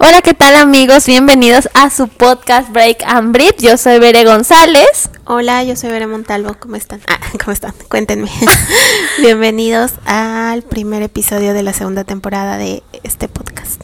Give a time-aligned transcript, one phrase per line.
[0.00, 1.06] Hola, ¿qué tal amigos?
[1.06, 3.56] Bienvenidos a su podcast Break and Breathe.
[3.58, 5.10] Yo soy Bere González.
[5.24, 6.54] Hola, yo soy Bere Montalvo.
[6.60, 7.00] ¿Cómo están?
[7.08, 7.74] Ah, ¿cómo están?
[7.88, 8.30] Cuéntenme.
[9.18, 13.82] Bienvenidos al primer episodio de la segunda temporada de este podcast.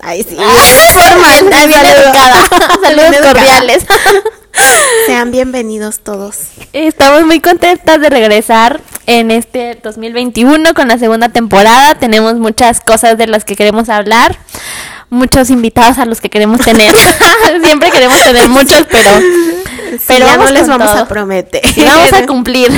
[0.00, 0.34] Ay, sí.
[0.94, 1.52] formal.
[1.52, 2.48] Ay, bien educada.
[2.82, 3.86] Saludos cordiales.
[5.06, 6.38] Sean bienvenidos todos.
[6.72, 11.96] Estamos muy contentas de regresar en este 2021 con la segunda temporada.
[11.96, 14.38] Tenemos muchas cosas de las que queremos hablar
[15.10, 16.94] muchos invitados a los que queremos tener.
[17.64, 19.10] Siempre queremos tener muchos, pero,
[20.06, 21.62] pero no les vamos a prometer.
[21.84, 22.70] Vamos a cumplir.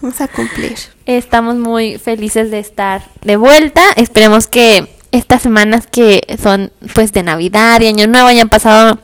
[0.00, 0.76] Vamos a cumplir.
[1.06, 3.82] Estamos muy felices de estar de vuelta.
[3.96, 8.98] Esperemos que estas semanas que son pues de Navidad y Año Nuevo hayan pasado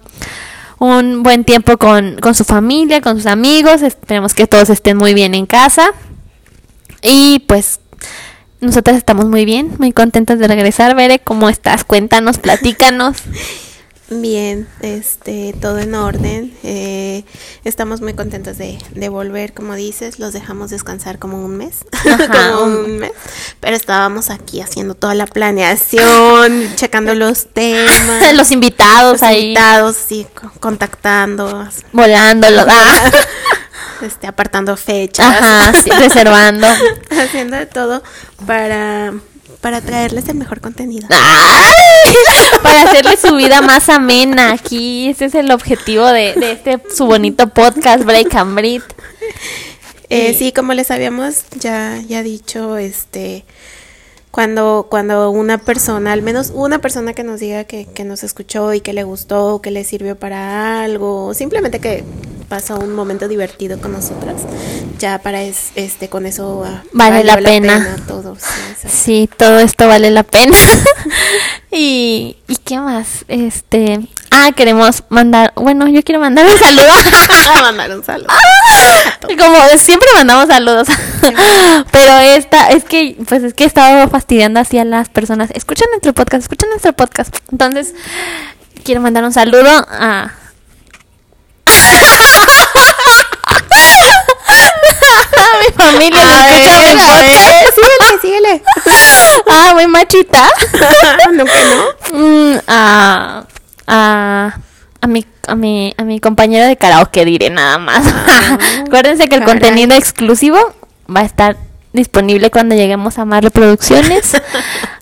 [0.79, 3.83] un buen tiempo con, con su familia, con sus amigos.
[3.83, 5.91] Esperemos que todos estén muy bien en casa.
[7.03, 7.81] Y pues
[8.65, 10.97] nosotras estamos muy bien, muy contentas de regresar.
[10.97, 11.85] Bere, ¿cómo estás?
[11.85, 13.17] Cuéntanos, platícanos.
[14.11, 16.55] Bien, este, todo en orden.
[16.63, 17.25] Eh,
[17.65, 21.87] estamos muy contentos de, de, volver, como dices, los dejamos descansar como un mes,
[22.63, 23.13] un mes,
[23.61, 29.97] pero estábamos aquí haciendo toda la planeación, checando los temas, los invitados los ahí, invitados,
[29.97, 30.27] sí,
[30.61, 33.11] contactando, volando, ah.
[34.05, 36.67] Este, apartando fechas, Ajá, reservando,
[37.11, 38.03] haciendo de todo
[38.47, 39.13] para
[39.61, 41.09] para traerles el mejor contenido.
[42.63, 45.09] Para hacerles su vida más amena aquí.
[45.09, 48.85] Ese es el objetivo de, de este su bonito podcast Break and Breathe.
[50.11, 53.45] Eh, sí, como les habíamos ya, ya dicho, este
[54.35, 58.75] cuando, cuando una persona, al menos una persona que nos diga que, que nos escuchó
[58.75, 62.03] y que le gustó, que le sirvió para algo, simplemente que
[62.49, 64.43] pasó un momento divertido con nosotras,
[64.99, 67.79] ya para es, este con eso uh, vale la pena.
[67.79, 68.07] la pena.
[68.07, 68.37] todo.
[68.37, 70.57] Sí, sí, todo esto vale la pena.
[71.71, 73.25] y, ¿Y qué más?
[73.29, 76.93] Este, ah, queremos mandar, bueno, yo quiero mandar un saludo.
[77.63, 78.29] mandar un saludo.
[79.39, 80.89] Como siempre mandamos saludos.
[81.91, 85.51] Pero esta, es que, pues es que he estado fastidiando así a las personas.
[85.53, 87.37] Escuchan nuestro podcast, escuchan nuestro podcast.
[87.51, 87.95] Entonces,
[88.85, 90.33] quiero mandar un saludo a.
[95.61, 98.63] mi familia a ver, a ver, síguele, síguele.
[99.47, 100.49] Ah, muy machita.
[101.33, 101.53] no que
[102.13, 102.19] no.
[102.19, 103.45] Mm, a,
[103.87, 104.55] a
[105.01, 108.05] a mi, a mi, a mi compañero de karaoke diré nada más.
[108.07, 109.59] Ah, Acuérdense que el caray.
[109.61, 110.59] contenido exclusivo
[111.15, 111.57] va a estar
[111.93, 114.33] disponible cuando lleguemos a más reproducciones,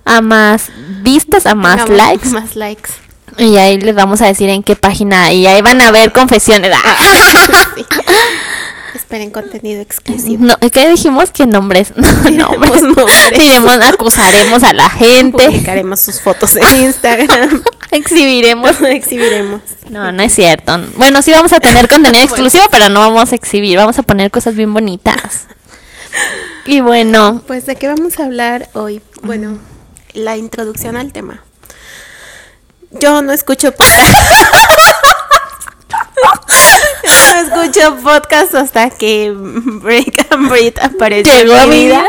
[0.05, 0.71] a más
[1.03, 2.29] vistas, a más likes.
[2.31, 2.91] Más likes.
[3.39, 5.33] Y ahí les vamos a decir en qué página.
[5.33, 6.73] Y ahí van a ver confesiones.
[7.75, 7.87] Sí.
[8.95, 10.45] Esperen contenido exclusivo.
[10.45, 11.31] No, ¿qué dijimos?
[11.31, 11.93] que nombres?
[11.97, 12.83] No, nombres.
[12.83, 13.31] nombres.
[13.31, 15.47] Diremos, acusaremos a la gente.
[15.47, 17.63] Publicaremos sus fotos en Instagram.
[17.91, 18.81] Exhibiremos.
[18.83, 19.63] Exhibiremos.
[19.89, 20.79] No, no es cierto.
[20.97, 23.79] Bueno, sí vamos a tener contenido exclusivo, pero no vamos a exhibir.
[23.79, 25.47] Vamos a poner cosas bien bonitas.
[26.67, 27.43] Y bueno.
[27.47, 29.01] Pues, ¿de qué vamos a hablar hoy?
[29.23, 29.59] Bueno,
[30.13, 31.43] la introducción al tema.
[33.01, 34.13] Yo no escucho podcast.
[37.07, 42.03] no escucho podcast hasta que Break and Breathe apareció Llegó en mi mi vida.
[42.03, 42.09] vida.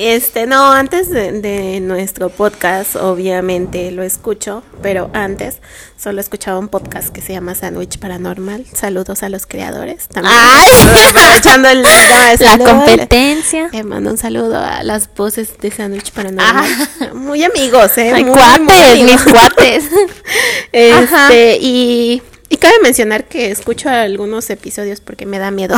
[0.00, 5.58] Este, no, antes de, de, nuestro podcast, obviamente lo escucho, pero antes
[6.00, 8.64] solo escuchaba un podcast que se llama Sandwich Paranormal.
[8.72, 10.06] Saludos a los creadores.
[10.06, 10.36] También.
[10.38, 11.04] ¡Ay!
[11.10, 11.82] Aprovechando el
[12.38, 13.70] La competencia.
[13.72, 16.70] Le mando un saludo a las voces de Sandwich Paranormal.
[17.14, 18.12] Muy amigos, ¿eh?
[18.14, 19.24] Ay, muy, cuates, muy amigos.
[19.24, 19.84] mis cuates.
[20.94, 21.26] Ajá.
[21.26, 25.74] Este, y, y cabe mencionar que escucho algunos episodios porque me da miedo.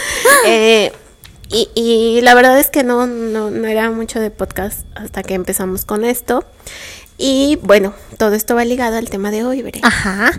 [0.46, 0.92] eh,
[1.52, 5.34] y, y, la verdad es que no, no, no era mucho de podcast hasta que
[5.34, 6.44] empezamos con esto.
[7.18, 9.80] Y bueno, todo esto va ligado al tema de hoy, Veré.
[9.84, 10.32] Ajá.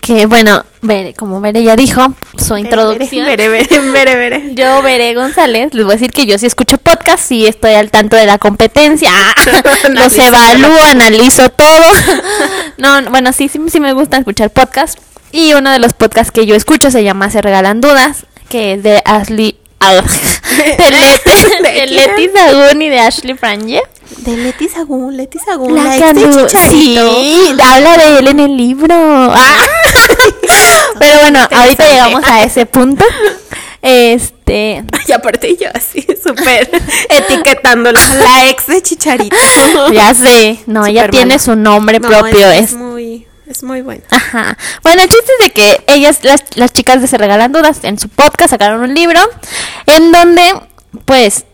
[0.00, 3.26] Que bueno, Bere, como Bere ya dijo, su introducción.
[3.26, 4.54] Veré, veré, veré, veré.
[4.54, 7.90] Yo, Veré González, les voy a decir que yo sí escucho podcast, sí estoy al
[7.90, 9.10] tanto de la competencia,
[9.90, 11.66] los evalúo, analizo todo.
[12.78, 14.98] No, bueno, sí, sí, sí me gusta escuchar podcast.
[15.32, 18.82] Y uno de los podcasts que yo escucho se llama Se Regalan Dudas, que es
[18.82, 21.86] de Ashley de Leti, ¿De de?
[21.86, 23.82] Leti Sagún y de Ashley Franje.
[24.18, 25.74] De Leti Sagún, Leti Sagún.
[25.74, 26.48] La La, ex de.
[26.70, 26.98] Sí,
[27.62, 28.94] habla de él en el libro.
[28.94, 29.66] Ah.
[30.98, 33.04] Pero bueno, ahorita llegamos a ese punto.
[33.82, 36.68] Este, Y aparte yo así, súper
[37.08, 38.00] etiquetándola.
[38.16, 39.36] La ex de Chicharito.
[39.92, 41.10] ya sé, no, ella Supermana.
[41.10, 42.76] tiene su nombre No, propio, es, es,
[43.46, 44.02] es muy, bueno.
[44.10, 44.56] Ajá.
[44.82, 47.98] Bueno, el chiste es de que ellas, las, las chicas de Se Regalan Dudas, en
[47.98, 49.20] su podcast sacaron un libro
[49.86, 50.42] en donde,
[51.04, 51.44] pues,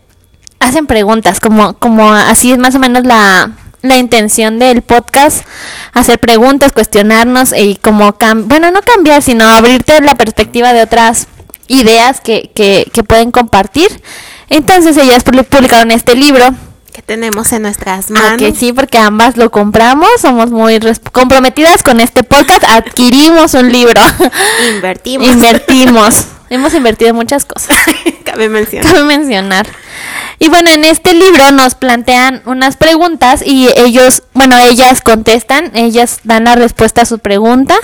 [0.59, 3.51] hacen preguntas, como, como así es más o menos la,
[3.81, 5.45] la intención del podcast,
[5.91, 11.27] hacer preguntas, cuestionarnos y como, bueno, no cambiar, sino abrirte la perspectiva de otras
[11.67, 14.01] ideas que, que, que pueden compartir.
[14.49, 16.55] Entonces ellas publicaron este libro
[16.93, 18.37] que tenemos en nuestras ah, manos.
[18.37, 20.79] que sí, porque ambas lo compramos, somos muy
[21.11, 23.99] comprometidas con este podcast, adquirimos un libro.
[24.75, 25.27] Invertimos.
[25.27, 26.25] Invertimos.
[26.49, 27.75] Hemos invertido en muchas cosas.
[28.23, 28.93] Cabe mencionar.
[28.93, 29.67] Cabe mencionar.
[30.37, 36.19] Y bueno, en este libro nos plantean unas preguntas y ellos, bueno, ellas contestan, ellas
[36.23, 37.75] dan la respuesta a su pregunta.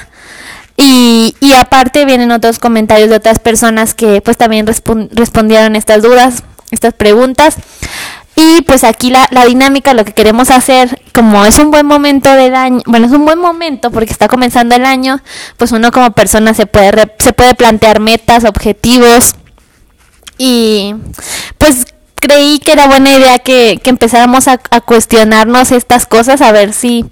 [0.77, 6.43] Y, y aparte vienen otros comentarios de otras personas que pues también respondieron estas dudas,
[6.71, 7.55] estas preguntas.
[8.41, 12.31] Y pues aquí la, la, dinámica, lo que queremos hacer, como es un buen momento
[12.31, 15.19] del año, bueno, es un buen momento porque está comenzando el año,
[15.57, 19.35] pues uno como persona se puede, se puede plantear metas, objetivos.
[20.37, 20.95] Y
[21.57, 26.53] pues creí que era buena idea que, que empezáramos a, a, cuestionarnos estas cosas, a
[26.53, 27.05] ver si,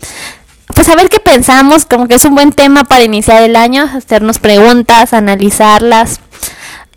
[0.73, 3.83] pues a ver qué pensamos, como que es un buen tema para iniciar el año,
[3.83, 6.21] hacernos preguntas, analizarlas.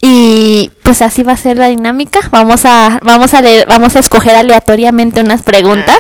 [0.03, 2.21] Y pues así va a ser la dinámica.
[2.31, 5.99] Vamos a, vamos a leer, vamos a escoger aleatoriamente unas preguntas.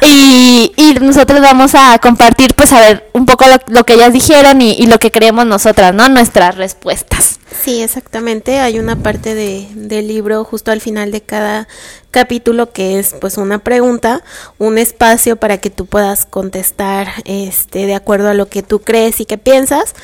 [0.00, 4.62] Y, y, nosotros vamos a compartir, pues a ver, un poco lo, que ellas dijeron
[4.62, 6.08] y, y, lo que creemos nosotras, ¿no?
[6.08, 7.40] Nuestras respuestas.
[7.60, 8.58] Sí, exactamente.
[8.58, 11.68] Hay una parte de, del libro justo al final de cada
[12.10, 14.22] capítulo que es pues una pregunta,
[14.58, 19.20] un espacio para que tú puedas contestar este de acuerdo a lo que tú crees
[19.20, 19.94] y que piensas.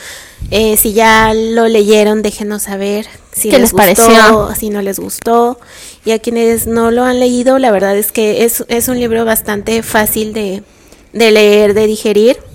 [0.51, 4.55] Eh, si ya lo leyeron, déjenos saber si les, gustó, pareció?
[4.59, 5.59] si no les gustó.
[6.05, 9.25] Y a quienes no lo han leído, la verdad es que es, es un libro
[9.25, 10.63] bastante fácil de,
[11.13, 12.48] de leer, de digerir.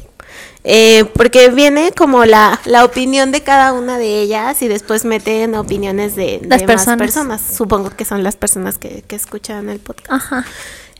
[0.66, 5.56] Eh, porque viene como la, la opinión de cada una de ellas y después meten
[5.56, 6.88] opiniones de, de las personas.
[6.88, 7.42] más personas.
[7.58, 10.12] Supongo que son las personas que, que escuchan el podcast.
[10.12, 10.46] Ajá.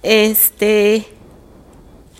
[0.02, 1.08] Este,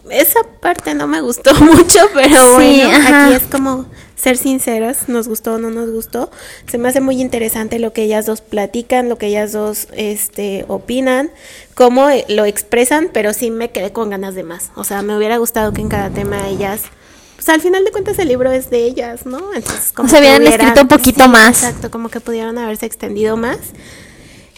[0.10, 3.26] esa parte no me gustó mucho, pero Sí, bueno, ajá.
[3.28, 3.86] aquí es como
[4.16, 6.32] ser sinceras, nos gustó o no nos gustó.
[6.68, 10.64] Se me hace muy interesante lo que ellas dos platican, lo que ellas dos este
[10.70, 11.30] opinan,
[11.76, 14.72] cómo lo expresan, pero sí me quedé con ganas de más.
[14.76, 16.84] O sea, me hubiera gustado que en cada tema ellas
[17.36, 19.54] pues al final de cuentas el libro es de ellas, ¿no?
[19.54, 21.64] Entonces, como O sea, que hubieran escrito un poquito sí, más.
[21.64, 23.58] Exacto, como que pudieron haberse extendido más.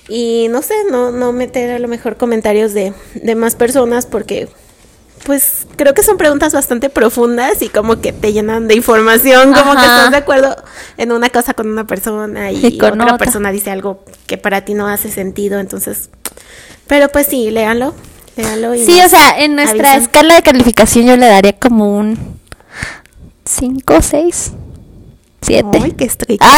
[0.08, 4.50] Y no sé, no, no meter a lo mejor comentarios de, de más personas porque
[5.26, 9.74] pues creo que son preguntas bastante profundas y como que te llenan de información, como
[9.74, 10.56] que estás de acuerdo
[10.98, 13.18] en una cosa con una persona y, otra otra.
[13.18, 16.10] persona dice algo que para ti no hace sentido, entonces,
[16.86, 17.96] pero pues sí, léanlo,
[18.38, 20.04] léanlo y Sí, o sea, en nuestra avisan.
[20.04, 22.35] escala de calificación yo le daría como un
[23.46, 24.52] 5, 6,
[25.42, 25.80] 7.
[25.84, 26.46] Ay, qué estricto.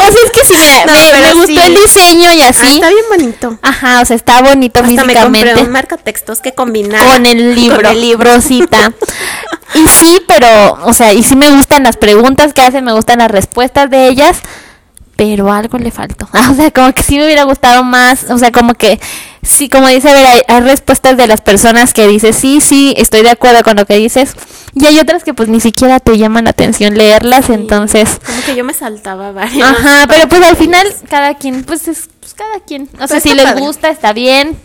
[0.00, 1.60] sea, es que sí, mira, No, me, me gustó sí.
[1.66, 2.66] el diseño y Ah, así.
[2.74, 3.58] está bien bonito.
[3.62, 5.62] Ajá, o sea, está bonito Hasta me compré físicamente.
[5.62, 8.32] un marcatextos que combina con el libro, con el libro.
[8.34, 8.92] Rosita.
[9.74, 13.18] Y sí, pero, o sea, y sí me gustan las preguntas que hacen, me gustan
[13.18, 14.38] las respuestas de ellas,
[15.18, 16.28] pero algo le faltó.
[16.50, 19.00] O sea, como que sí me hubiera gustado más, o sea, como que,
[19.42, 22.94] sí, como dice, a ver, hay, hay respuestas de las personas que dices, sí, sí,
[22.96, 24.34] estoy de acuerdo con lo que dices,
[24.74, 28.20] y hay otras que pues ni siquiera te llaman la atención leerlas, entonces...
[28.24, 29.68] Como que yo me saltaba varias.
[29.68, 32.88] Ajá, pero pues al final cada quien, pues es pues, cada quien.
[32.94, 33.60] O sea, Pues si les padre.
[33.60, 34.56] gusta, está bien.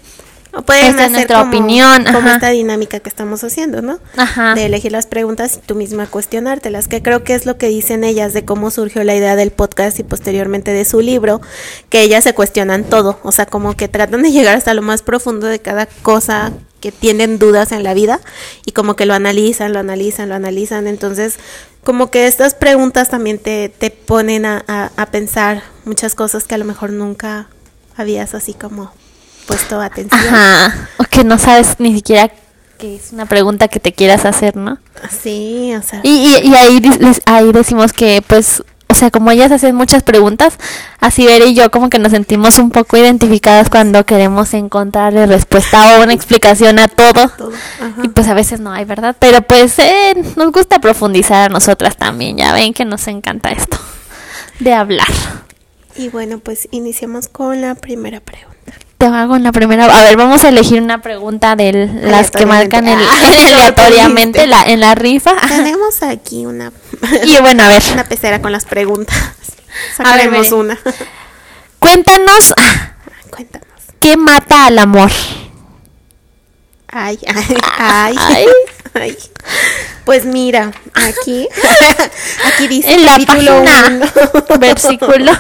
[0.56, 4.00] O pueden Esta es nuestra como, opinión, como esta dinámica que estamos haciendo, ¿no?
[4.18, 4.54] Ajá.
[4.54, 8.04] De elegir las preguntas y tú misma cuestionártelas, que creo que es lo que dicen
[8.04, 11.42] ellas de cómo surgió la idea del podcast y posteriormente de su libro,
[11.90, 15.02] que ellas se cuestionan todo, o sea, como que tratan de llegar hasta lo más
[15.02, 18.20] profundo de cada cosa que tienen dudas en la vida
[18.66, 21.38] y como que lo analizan, lo analizan, lo analizan, entonces
[21.84, 26.56] como que estas preguntas también te, te ponen a, a, a pensar muchas cosas que
[26.56, 27.48] a lo mejor nunca
[27.96, 28.92] habías así como
[29.46, 30.20] puesto atención.
[30.34, 30.90] Ajá.
[30.98, 32.32] O que no sabes ni siquiera
[32.78, 34.78] que es una pregunta que te quieras hacer, ¿no?
[35.10, 36.02] Sí, o sea.
[36.04, 40.04] Y, y, y ahí, les- ahí decimos que, pues, o sea, como ellas hacen muchas
[40.04, 40.56] preguntas,
[41.00, 45.98] así Vera y yo como que nos sentimos un poco identificadas cuando queremos encontrarle respuesta
[45.98, 47.32] o una explicación a todo.
[48.04, 49.16] Y pues a veces no hay, ¿verdad?
[49.18, 52.38] Pero pues eh, nos gusta profundizar a nosotras también.
[52.38, 53.78] Ya ven que nos encanta esto
[54.60, 55.08] de hablar.
[55.96, 58.53] Y bueno, pues iniciamos con la primera pregunta.
[59.04, 59.84] Te hago en la primera.
[59.84, 64.64] A ver, vamos a elegir una pregunta de las que marcan el, Ah, aleatoriamente la,
[64.64, 65.36] en la rifa.
[65.50, 66.72] Tenemos aquí una,
[67.26, 69.18] Y bueno, a ver, una pecera con las preguntas.
[69.18, 70.80] A ver, Sacaremos una.
[71.80, 72.94] cuéntanos ah,
[73.30, 73.68] Cuéntanos.
[74.00, 75.12] qué mata al amor.
[76.88, 78.46] Ay, ay, ay, Ay.
[78.94, 79.18] ay.
[80.06, 81.50] Pues mira, aquí,
[82.46, 84.60] aquí dice En la página, uno.
[84.60, 85.32] versículo.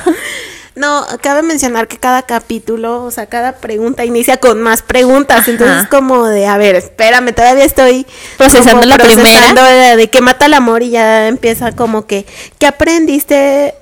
[0.75, 5.47] No, cabe mencionar que cada capítulo, o sea, cada pregunta inicia con más preguntas.
[5.47, 9.53] Entonces, como de, a ver, espérame, todavía estoy procesando la primera.
[9.53, 12.25] De, de, que mata el amor y ya empieza como que,
[12.57, 13.75] ¿qué aprendiste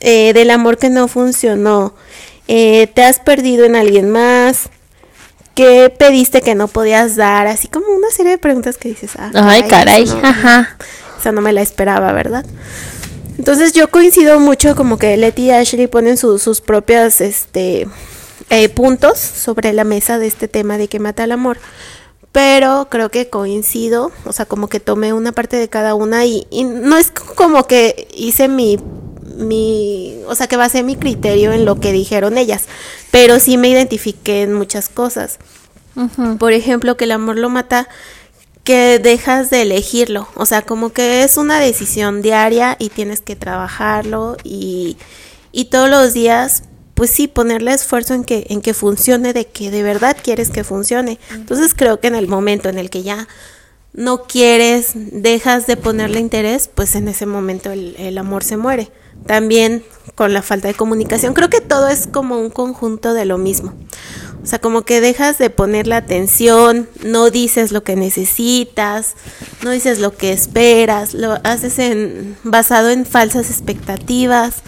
[0.00, 1.94] eh, del amor que no funcionó?
[2.48, 4.70] Eh, ¿Te has perdido en alguien más?
[5.54, 7.48] ¿Qué pediste que no podías dar?
[7.48, 10.76] Así como una serie de preguntas que dices, ah, ay, caray, ajá.
[11.18, 12.46] O sea, no me la esperaba, ¿verdad?
[13.38, 17.86] Entonces yo coincido mucho como que Letty y Ashley ponen sus propias este,
[18.50, 21.58] eh, puntos sobre la mesa de este tema de que mata el amor.
[22.32, 26.46] Pero creo que coincido, o sea, como que tomé una parte de cada una y,
[26.64, 28.78] no es como que hice mi,
[29.36, 32.66] mi, o sea, que basé mi criterio en lo que dijeron ellas,
[33.10, 35.38] pero sí me identifiqué en muchas cosas.
[36.38, 37.88] Por ejemplo, que el amor lo mata
[38.70, 43.34] que dejas de elegirlo, o sea, como que es una decisión diaria y tienes que
[43.34, 44.96] trabajarlo y,
[45.50, 46.62] y todos los días,
[46.94, 50.62] pues sí, ponerle esfuerzo en que, en que funcione, de que de verdad quieres que
[50.62, 51.18] funcione.
[51.32, 53.26] Entonces creo que en el momento en el que ya
[53.92, 58.92] no quieres, dejas de ponerle interés, pues en ese momento el, el amor se muere.
[59.26, 59.82] También
[60.14, 63.74] con la falta de comunicación, creo que todo es como un conjunto de lo mismo.
[64.42, 69.14] O sea, como que dejas de ponerle atención, no dices lo que necesitas,
[69.62, 74.62] no dices lo que esperas, lo haces en, basado en falsas expectativas.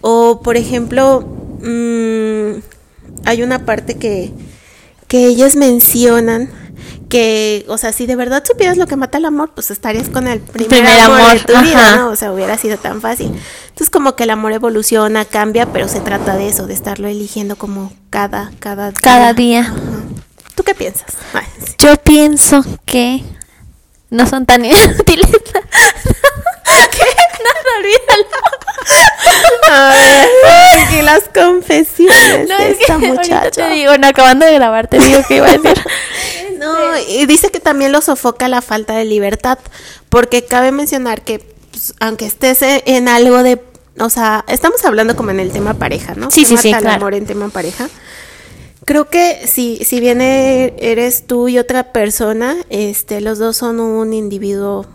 [0.00, 1.20] O, por ejemplo,
[1.60, 2.60] mmm,
[3.24, 4.32] hay una parte que,
[5.12, 6.48] que ellas mencionan
[7.10, 10.26] que, o sea, si de verdad supieras lo que mata el amor, pues estarías con
[10.26, 12.08] el primer, amor, de tu vida, ¿no?
[12.08, 13.26] O sea, hubiera sido tan fácil.
[13.26, 17.56] Entonces, como que el amor evoluciona, cambia, pero se trata de eso, de estarlo eligiendo
[17.56, 19.00] como cada, cada día.
[19.02, 19.74] Cada día.
[20.54, 21.14] ¿Tú qué piensas?
[21.76, 23.22] Yo pienso que
[24.08, 25.28] no son tan inútiles.
[26.90, 27.02] ¿Qué?
[27.42, 28.52] No, olvídalo.
[29.68, 33.50] A ver, y las confesiones no, de esta muchacha.
[33.50, 35.82] te digo, no, acabando de grabar, te digo que iba a decir.
[36.58, 39.58] No, y dice que también lo sofoca la falta de libertad,
[40.08, 41.40] porque cabe mencionar que
[41.72, 43.60] pues, aunque estés en algo de,
[43.98, 46.30] o sea, estamos hablando como en el tema pareja, ¿no?
[46.30, 47.88] Sí, sí, sí, el amor en tema pareja.
[48.84, 54.12] Creo que si, si bien eres tú y otra persona, este, los dos son un
[54.12, 54.86] individuo,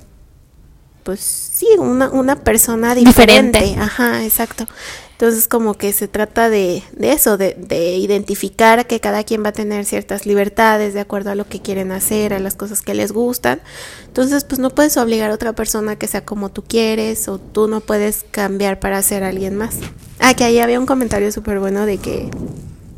[1.04, 3.60] pues sí, una, una persona diferente.
[3.60, 3.82] diferente.
[3.82, 4.68] Ajá, exacto.
[5.14, 9.50] Entonces como que se trata de, de eso, de, de, identificar que cada quien va
[9.50, 12.94] a tener ciertas libertades de acuerdo a lo que quieren hacer, a las cosas que
[12.94, 13.60] les gustan.
[14.06, 17.68] Entonces pues no puedes obligar a otra persona que sea como tú quieres o tú
[17.68, 19.78] no puedes cambiar para ser alguien más.
[20.20, 22.30] Ah, que ahí había un comentario súper bueno de que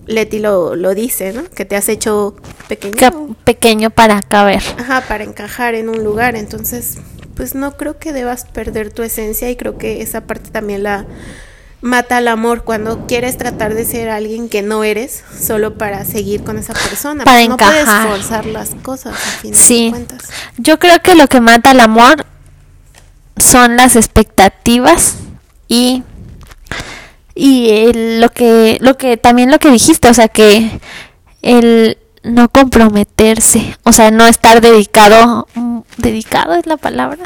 [0.06, 1.46] Leti lo, lo dice, ¿no?
[1.46, 2.36] Que te has hecho
[2.68, 3.36] pequeño.
[3.46, 4.62] pequeño para caber.
[4.78, 6.36] Ajá, para encajar en un lugar.
[6.36, 6.98] Entonces
[7.39, 11.05] pues no creo que debas perder tu esencia y creo que esa parte también la
[11.79, 16.43] mata el amor cuando quieres tratar de ser alguien que no eres solo para seguir
[16.43, 17.24] con esa persona.
[17.24, 19.15] Para no puedes forzar las cosas.
[19.53, 19.93] sí.
[20.58, 22.25] Yo creo que lo que mata el amor
[23.38, 25.15] son las expectativas
[25.69, 26.03] y
[27.36, 30.81] y lo que lo que también lo que dijiste, o sea que
[31.41, 37.24] el no comprometerse, o sea, no estar dedicado, mm, dedicado es la palabra,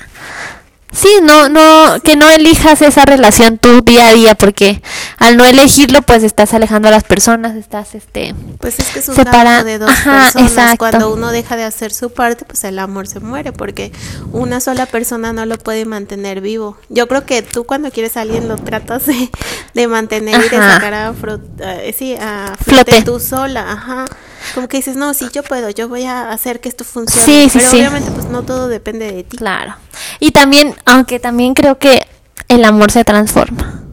[0.94, 4.82] Sí, no, no, que no elijas esa relación tu día a día, porque
[5.18, 9.10] al no elegirlo, pues estás alejando a las personas, estás, este, pues es que es
[9.10, 9.64] un separa...
[9.64, 9.90] de dos
[10.34, 10.78] personas.
[10.78, 13.92] Cuando uno deja de hacer su parte, pues el amor se muere, porque
[14.32, 16.78] una sola persona no lo puede mantener vivo.
[16.90, 19.32] Yo creo que tú cuando quieres a alguien lo tratas de,
[19.74, 21.14] de mantener y de sacar a,
[21.60, 23.02] eh, sí, a flote.
[23.02, 24.06] tú sola, ajá
[24.54, 27.26] como que dices, no, sí, yo puedo, yo voy a hacer que esto funcione.
[27.26, 29.38] Sí, sí, pero obviamente pues no todo depende de ti.
[29.38, 29.76] Claro.
[30.20, 32.06] Y también, aunque también creo que
[32.48, 33.84] el amor se transforma.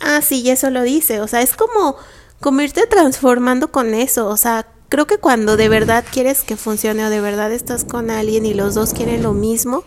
[0.00, 1.96] Ah, sí, y eso lo dice, o sea, es como,
[2.40, 7.04] como irte transformando con eso, o sea, creo que cuando de verdad quieres que funcione
[7.04, 9.84] o de verdad estás con alguien y los dos quieren lo mismo,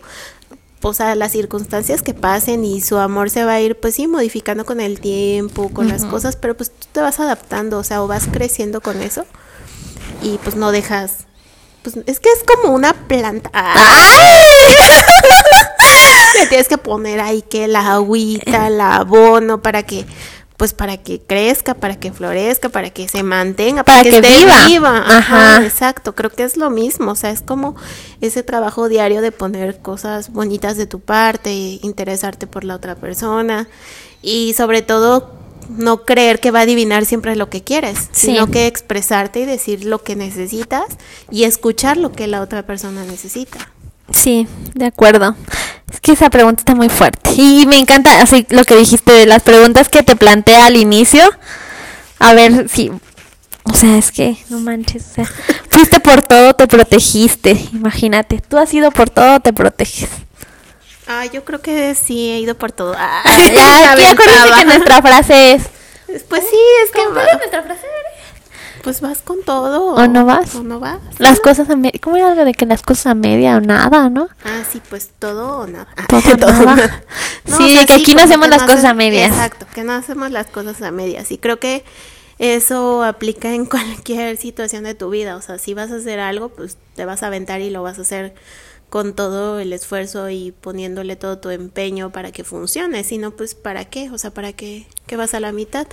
[0.82, 4.06] o sea, las circunstancias que pasen y su amor se va a ir, pues sí,
[4.06, 8.02] modificando con el tiempo, con las cosas, pero pues tú te vas adaptando, o sea,
[8.02, 9.26] o vas creciendo con eso
[10.24, 11.26] y pues no dejas
[11.84, 13.50] pues es que es como una planta.
[16.40, 20.06] Le tienes que poner ahí que la agüita, el abono para que
[20.56, 25.04] pues para que crezca, para que florezca, para que se mantenga, para, que, esté viva.
[25.06, 26.14] Ajá, exacto.
[26.14, 27.76] Creo que es lo mismo, o sea, es como
[28.22, 33.68] ese trabajo diario de poner cosas bonitas de tu parte, interesarte por la otra persona
[34.22, 38.66] y sobre todo no creer que va a adivinar siempre lo que quieres, sino que
[38.66, 40.84] expresarte y decir lo que necesitas
[41.30, 43.70] y escuchar lo que la otra persona necesita.
[44.10, 45.34] Sí, de acuerdo.
[45.92, 47.30] Es que esa pregunta está muy fuerte.
[47.36, 51.22] Y me encanta así lo que dijiste de las preguntas que te plantea al inicio.
[52.18, 52.90] A ver si.
[53.64, 55.06] O sea, es que, no manches.
[55.10, 55.30] O sea,
[55.70, 57.52] fuiste por todo, te protegiste.
[57.72, 60.10] Imagínate, tú has ido por todo, te proteges.
[61.06, 62.94] Ah, yo creo que sí he ido por todo.
[62.96, 63.22] Ah,
[63.54, 65.62] ya, acuérdense que nuestra frase es.
[66.28, 67.04] Pues sí, es que.
[67.04, 67.86] ¿Cómo es nuestra frase?
[68.82, 69.94] Pues vas con todo.
[69.94, 70.54] ¿O no vas?
[70.56, 70.98] O no vas.
[71.18, 71.98] Las cosas a media.
[72.02, 74.28] ¿Cómo era algo de que las cosas a media o nada, no?
[74.44, 75.88] Ah, sí, pues todo o nada.
[76.08, 77.02] Todo o nada.
[77.46, 79.30] Sí, que aquí no hacemos las no cosas hace- a medias.
[79.30, 81.30] Exacto, que no hacemos las cosas a medias.
[81.30, 81.84] Y creo que
[82.38, 85.36] eso aplica en cualquier situación de tu vida.
[85.36, 87.98] O sea, si vas a hacer algo, pues te vas a aventar y lo vas
[87.98, 88.34] a hacer
[88.94, 93.02] con todo el esfuerzo y poniéndole todo tu empeño para que funcione.
[93.02, 94.08] Si no, pues ¿para qué?
[94.10, 95.88] O sea, ¿para qué, qué vas a la mitad?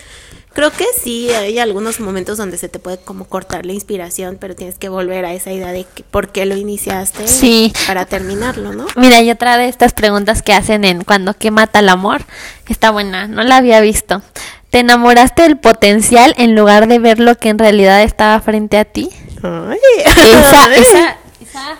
[0.54, 4.56] Creo que sí, hay algunos momentos donde se te puede como cortar la inspiración, pero
[4.56, 7.74] tienes que volver a esa idea de que, por qué lo iniciaste Sí.
[7.88, 8.86] para terminarlo, ¿no?
[8.96, 12.22] Mira, y otra de estas preguntas que hacen en Cuando que mata el amor,
[12.70, 14.22] está buena, no la había visto.
[14.70, 18.86] ¿Te enamoraste del potencial en lugar de ver lo que en realidad estaba frente a
[18.86, 19.10] ti?
[19.42, 19.80] Ay.
[20.06, 21.78] Esa, esa, esa,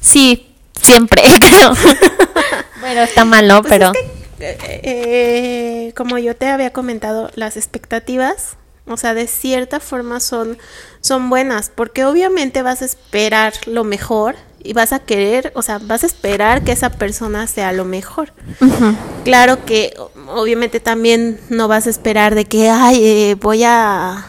[0.00, 0.50] sí,
[0.84, 1.72] siempre, creo.
[2.80, 3.92] bueno, está malo, Pues pero...
[3.92, 9.80] es que, eh, eh, como yo te había comentado, las expectativas, o sea, de cierta
[9.80, 10.58] forma son,
[11.00, 15.78] son buenas, porque obviamente vas a esperar lo mejor y vas a querer, o sea,
[15.78, 18.32] vas a esperar que esa persona sea lo mejor.
[19.24, 19.94] Claro que
[20.28, 24.26] obviamente también no vas a esperar de que, ay, eh, voy a...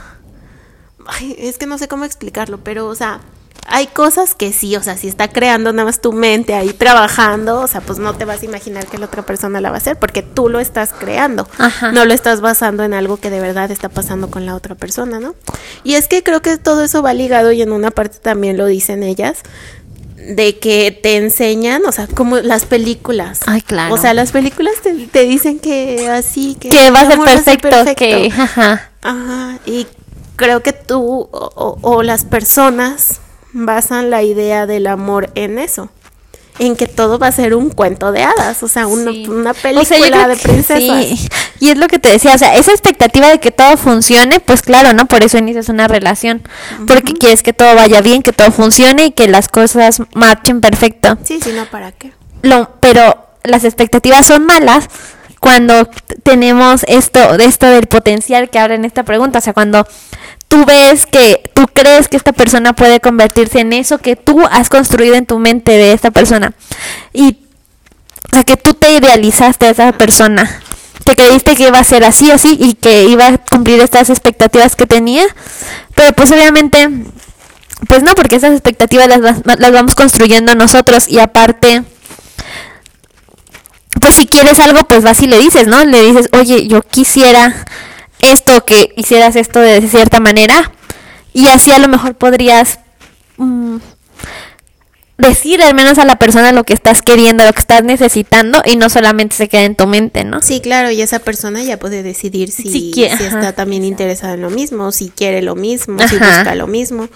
[1.08, 3.20] Ay, es que no sé cómo explicarlo, pero, o sea,
[3.68, 7.62] hay cosas que sí, o sea, si está creando nada más tu mente ahí trabajando,
[7.62, 9.80] o sea, pues no te vas a imaginar que la otra persona la va a
[9.80, 11.48] hacer porque tú lo estás creando.
[11.58, 11.92] Ajá.
[11.92, 15.20] No lo estás basando en algo que de verdad está pasando con la otra persona,
[15.20, 15.34] ¿no?
[15.84, 18.66] Y es que creo que todo eso va ligado y en una parte también lo
[18.68, 19.40] dicen ellas
[20.16, 23.42] de que te enseñan, o sea, como las películas.
[23.46, 23.94] Ay, claro.
[23.94, 27.70] O sea, las películas te, te dicen que así, que, Que va a ser perfecto,
[27.96, 28.32] que...
[28.36, 28.90] Ajá.
[29.04, 29.86] Ajá, y
[30.36, 33.20] creo que tú o, o- o las personas
[33.56, 35.90] basan la idea del amor en eso.
[36.58, 39.26] En que todo va a ser un cuento de hadas, o sea, una, Sí.
[39.28, 41.06] una O película sea, de princesas.
[41.06, 41.28] sí.
[41.60, 44.62] Y es lo que te decía, o sea, esa expectativa de que todo funcione, pues
[44.62, 45.06] claro, ¿no?
[45.06, 46.44] Por eso inicias una relación.
[46.88, 51.18] Porque quieres que todo vaya bien, que todo funcione y que las cosas marchen perfecto.
[51.24, 52.14] Sí, sí, no, ¿para qué?
[52.42, 54.88] Lo, pero las expectativas son malas
[55.42, 55.90] cuando
[56.24, 59.40] tenemos esto, esto del potencial que habla en esta pregunta.
[59.40, 59.86] O sea, cuando
[60.48, 64.70] tú ves que tú crees que esta persona puede convertirse en eso que tú has
[64.70, 66.54] construido en tu mente de esta persona.
[67.14, 67.40] Y
[68.34, 70.62] o que tú te idealizaste a esa persona.
[71.06, 74.76] Que creíste que iba a ser así, así, y que iba a cumplir estas expectativas
[74.76, 75.24] que tenía.
[75.94, 76.90] Pero pues obviamente,
[77.88, 81.08] pues no, porque esas expectativas las, las vamos construyendo nosotros.
[81.08, 81.84] Y aparte,
[84.02, 85.84] pues si quieres algo, pues vas y le dices, ¿no?
[85.86, 87.66] Le dices, oye, yo quisiera
[88.26, 90.72] esto, que hicieras esto de cierta manera.
[91.34, 92.80] Y así a lo mejor podrías
[93.38, 93.78] mm,
[95.18, 98.76] decir al menos a la persona lo que estás queriendo, lo que estás necesitando y
[98.76, 100.42] no solamente se queda en tu mente, ¿no?
[100.42, 104.34] Sí, claro, y esa persona ya puede decidir si, Si quiere, si está también interesada
[104.34, 107.08] en lo mismo, si quiere lo mismo, si busca lo mismo.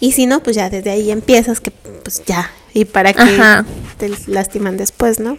[0.00, 3.64] Y si no, pues ya desde ahí empiezas que pues ya, y para que Ajá.
[3.96, 5.38] te lastiman después, ¿no?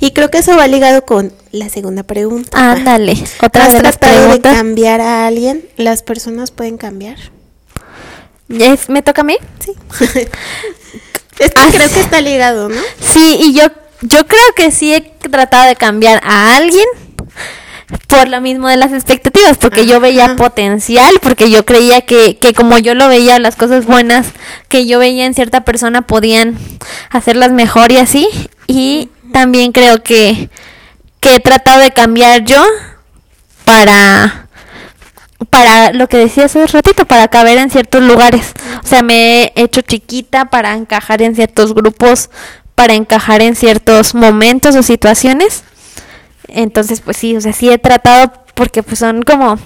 [0.00, 2.72] Y creo que eso va ligado con la segunda pregunta.
[2.72, 3.12] Ándale,
[3.42, 5.64] otra ¿Has de las tratado de cambiar a alguien?
[5.76, 7.16] ¿Las personas pueden cambiar?
[8.48, 9.36] ¿Es- ¿Me toca a mí?
[9.64, 9.72] Sí.
[11.42, 12.80] es que Ah, creo que está ligado, ¿no?
[13.00, 13.64] Sí, y yo,
[14.00, 16.86] yo creo que sí he tratado de cambiar a alguien
[18.06, 22.54] por lo mismo de las expectativas, porque yo veía potencial, porque yo creía que, que
[22.54, 24.28] como yo lo veía, las cosas buenas
[24.68, 26.58] que yo veía en cierta persona podían
[27.10, 28.28] hacerlas mejor y así.
[28.66, 30.48] Y también creo que,
[31.20, 32.64] que he tratado de cambiar yo
[33.64, 34.41] para
[35.44, 38.52] para lo que decía hace ratito, para caber en ciertos lugares.
[38.84, 42.30] O sea, me he hecho chiquita para encajar en ciertos grupos,
[42.74, 45.64] para encajar en ciertos momentos o situaciones.
[46.48, 49.56] Entonces, pues sí, o sea, sí he tratado porque pues son como...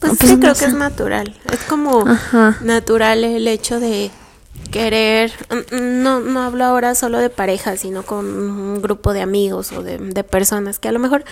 [0.00, 0.64] Pues, Pues sí, no creo sé.
[0.64, 1.36] que es natural.
[1.52, 2.56] Es como Ajá.
[2.60, 4.10] natural el hecho de
[4.70, 5.32] querer.
[5.50, 9.82] mm, No, no hablo ahora solo de pareja, sino con un grupo de amigos o
[9.82, 11.24] de, de personas que a lo mejor,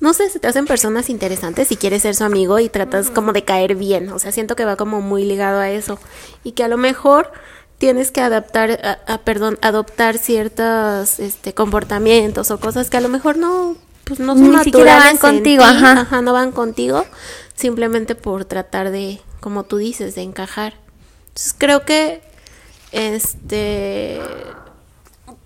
[0.00, 3.32] no sé, se te hacen personas interesantes y quieres ser su amigo y tratas como
[3.32, 4.10] de caer bien.
[4.10, 5.98] O sea, siento que va como muy ligado a eso.
[6.44, 7.32] Y que a lo mejor
[7.78, 13.08] tienes que adaptar, a, a- perdón, adoptar ciertos este, comportamientos o cosas que a lo
[13.08, 15.68] mejor no, pues no son Ni siquiera van contigo, ti.
[15.70, 16.00] ajá.
[16.00, 17.06] Ajá, no van contigo,
[17.54, 20.74] simplemente por tratar de, como tú dices, de encajar.
[21.28, 22.20] Entonces creo que,
[22.92, 24.20] este,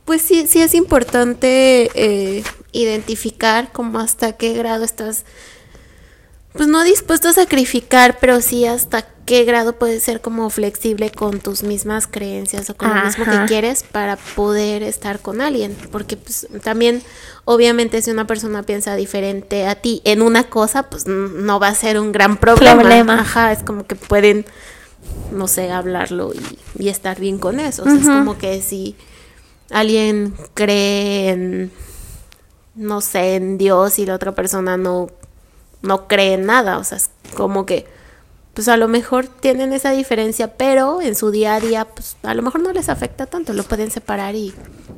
[0.05, 5.25] Pues sí, sí es importante eh, identificar como hasta qué grado estás,
[6.53, 11.41] pues no dispuesto a sacrificar, pero sí hasta qué grado puedes ser como flexible con
[11.41, 15.77] tus mismas creencias o con lo mismo que quieres para poder estar con alguien.
[15.91, 17.03] Porque pues también,
[17.45, 21.75] obviamente, si una persona piensa diferente a ti en una cosa, pues no va a
[21.75, 22.81] ser un gran problema.
[22.83, 23.21] Problema.
[23.21, 24.45] Ajá, es como que pueden,
[25.33, 27.83] no sé, hablarlo y, y estar bien con eso.
[27.83, 28.97] O sea, es como que si
[29.71, 31.73] alguien cree en,
[32.75, 35.09] no sé, en Dios y la otra persona no,
[35.83, 36.79] no cree en nada.
[36.79, 37.87] O sea, es como que,
[38.55, 42.35] pues a lo mejor tienen esa diferencia, pero en su día a día, pues a
[42.35, 43.53] lo mejor no les afecta tanto.
[43.53, 44.55] Lo pueden separar y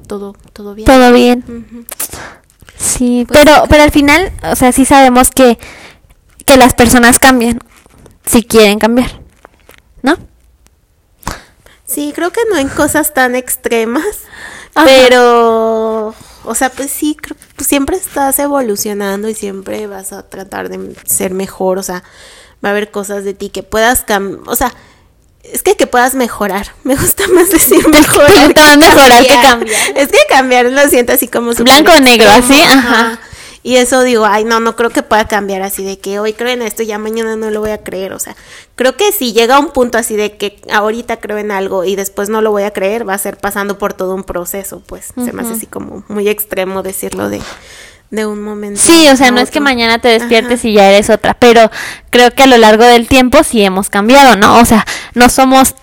[0.07, 0.87] todo, todo bien.
[0.87, 1.87] Todo bien.
[2.79, 5.59] Sí, Pues pero, pero al final, o sea, sí sabemos que,
[6.45, 7.59] que las personas cambian
[8.27, 9.21] si quieren cambiar,
[10.07, 10.16] ¿no?
[11.85, 14.05] Sí, creo que no en cosas tan extremas,
[14.75, 14.87] Ajá.
[14.87, 16.14] pero,
[16.45, 20.97] o sea, pues sí, creo- pues siempre estás evolucionando y siempre vas a tratar de
[21.07, 22.03] ser mejor, o sea,
[22.64, 24.75] va a haber cosas de ti que puedas cambiar, o sea,
[25.45, 28.49] es que que puedas mejorar, me gusta más decir mejorar.
[28.53, 29.81] Que cambiar.
[29.97, 33.21] Es que cambiar lo siento así como Blanco o negro, así, ajá.
[33.67, 36.51] Y eso digo, ay, no, no creo que pueda cambiar así de que hoy creo
[36.51, 38.13] en esto y ya mañana no lo voy a creer.
[38.13, 38.37] O sea,
[38.77, 42.29] creo que si llega un punto así de que ahorita creo en algo y después
[42.29, 45.33] no lo voy a creer, va a ser pasando por todo un proceso, pues se
[45.33, 47.43] me hace así como muy extremo decirlo de,
[48.13, 48.81] de un momento.
[48.81, 50.69] Sí, o sea, no es que mañana te despiertes Ajá.
[50.69, 51.69] y ya eres otra, pero
[52.11, 54.61] creo que a lo largo del tiempo sí hemos cambiado, ¿no?
[54.61, 55.75] O sea, no somos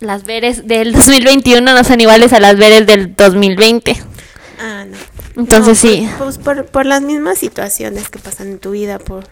[0.00, 3.96] las veres del 2021, no son iguales a las veres del 2020.
[4.60, 5.17] Ah, no.
[5.38, 6.10] Entonces No, sí.
[6.18, 9.24] Pues, por, por las mismas situaciones que pasan en tu vida, por,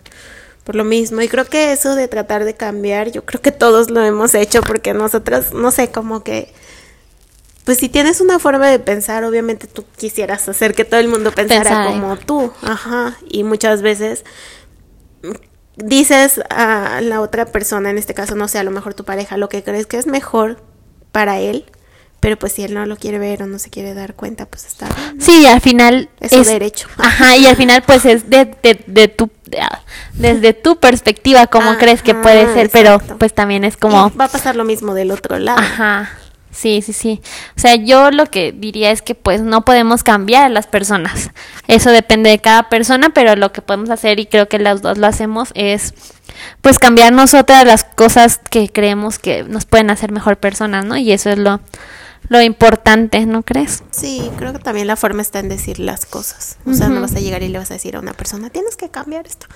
[0.64, 1.20] por lo mismo.
[1.20, 4.62] Y creo que eso de tratar de cambiar, yo creo que todos lo hemos hecho
[4.62, 6.54] porque nosotros, no sé, como que...
[7.64, 11.32] Pues si tienes una forma de pensar, obviamente tú quisieras hacer que todo el mundo
[11.32, 12.52] pensara como tú.
[12.62, 13.18] Ajá.
[13.28, 14.24] Y muchas veces
[15.74, 19.36] dices a la otra persona, en este caso, no sé, a lo mejor tu pareja,
[19.36, 20.58] lo que crees que es mejor
[21.10, 21.64] para él.
[22.20, 24.64] Pero pues si él no lo quiere ver o no se quiere dar cuenta, pues
[24.66, 25.20] está bien.
[25.20, 26.88] Sí, al final Es su derecho.
[26.96, 29.82] Ajá, y al final pues es de, de, de tu de- ah,
[30.14, 34.16] desde tu perspectiva cómo Ajá, crees que puede ser, pero pues también es como Y
[34.18, 35.58] va a pasar lo mismo del otro lado.
[35.60, 36.10] Ajá.
[36.50, 37.20] Sí, sí, sí.
[37.54, 41.30] O sea, yo lo que diría es que pues no podemos cambiar a las personas.
[41.68, 44.96] Eso depende de cada persona, pero lo que podemos hacer y creo que las dos
[44.96, 45.92] lo hacemos es
[46.62, 50.96] pues cambiar nosotras las cosas que creemos que nos pueden hacer mejor personas, ¿no?
[50.96, 51.60] Y eso es lo
[52.28, 53.82] lo importante, ¿no crees?
[53.90, 56.58] Sí, creo que también la forma está en decir las cosas.
[56.66, 58.76] O sea, no vas a llegar y le vas a decir a una persona, tienes
[58.76, 59.46] que cambiar esto.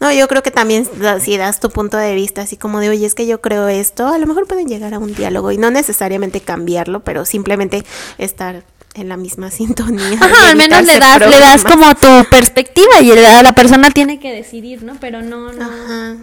[0.00, 0.88] No, yo creo que también
[1.20, 4.08] si das tu punto de vista así como de, oye, es que yo creo esto,
[4.08, 7.84] a lo mejor pueden llegar a un diálogo y no necesariamente cambiarlo, pero simplemente
[8.18, 8.64] estar
[8.94, 10.18] en la misma sintonía.
[10.20, 14.18] Ajá, al menos le das, le das como tu perspectiva y la, la persona tiene
[14.18, 14.94] que decidir, ¿no?
[15.00, 15.64] Pero no, no.
[15.64, 16.16] Ajá.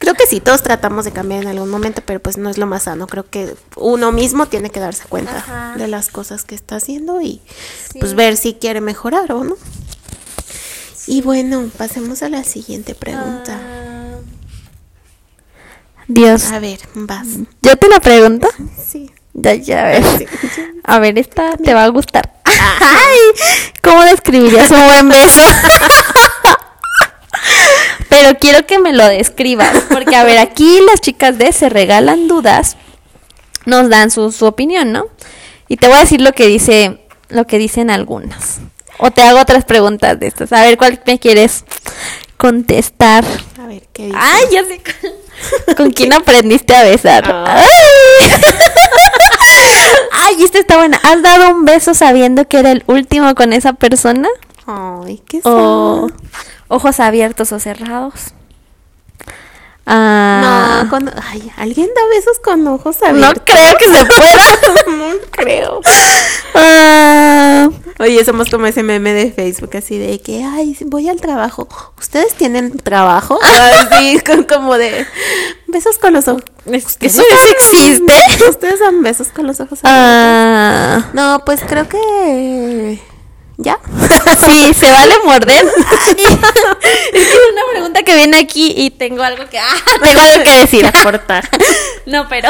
[0.00, 2.66] Creo que sí, todos tratamos de cambiar en algún momento, pero pues no es lo
[2.66, 3.06] más sano.
[3.06, 5.74] Creo que uno mismo tiene que darse cuenta Ajá.
[5.76, 7.42] de las cosas que está haciendo y
[8.00, 9.56] pues ver si quiere mejorar o no.
[11.06, 13.60] Y bueno, pasemos a la siguiente pregunta.
[13.60, 14.18] Ah.
[16.08, 16.44] Dios.
[16.50, 17.26] A ver, vas.
[17.60, 18.48] ¿Yo te la pregunto?
[18.82, 19.10] Sí.
[19.34, 20.06] Ya, ya ves.
[20.18, 20.26] Sí.
[20.82, 22.32] A ver, esta te va a gustar.
[22.44, 23.18] Ay,
[23.82, 25.40] ¿cómo describirías un buen beso?
[28.10, 32.28] Pero quiero que me lo describas, porque a ver, aquí las chicas de Se Regalan
[32.28, 32.76] Dudas
[33.64, 35.06] nos dan su, su opinión, ¿no?
[35.68, 38.58] Y te voy a decir lo que dice, lo que dicen algunas.
[38.98, 40.52] O te hago otras preguntas de estas.
[40.52, 41.64] A ver, ¿cuál me quieres
[42.36, 43.24] contestar?
[43.62, 44.18] A ver, ¿qué dice?
[44.20, 44.82] Ay, ya sé.
[44.82, 47.22] con- ¿Con quién aprendiste a besar?
[47.26, 47.64] Ah.
[47.64, 48.30] Ay.
[50.12, 51.00] Ay, esta está buena.
[51.02, 54.28] ¿Has dado un beso sabiendo que era el último con esa persona?
[55.04, 56.16] Ay, qué ¿O sad.
[56.68, 58.34] ojos abiertos o cerrados?
[59.86, 63.42] Ah, No, ay, ¿alguien da besos con ojos no abiertos?
[63.46, 64.86] creo que se pueda.
[64.96, 65.80] no creo.
[66.54, 71.66] Ah, Oye, somos como ese meme de Facebook, así de que, ay, voy al trabajo.
[71.98, 73.38] ¿Ustedes tienen trabajo?
[73.42, 75.06] Así, con- como de
[75.66, 76.44] besos con los ojos.
[76.66, 78.14] ¿Eso existe.
[78.48, 79.84] ¿Ustedes dan besos con los ojos abiertos?
[81.04, 83.00] Ah, No, pues creo que...
[83.62, 83.78] ¿Ya?
[84.46, 85.66] sí, se vale morder.
[86.00, 86.22] es que
[87.12, 89.64] es una pregunta que viene aquí y tengo algo que, ah,
[90.02, 90.90] tengo algo que decir.
[91.02, 91.48] cortar.
[92.06, 92.48] No, pero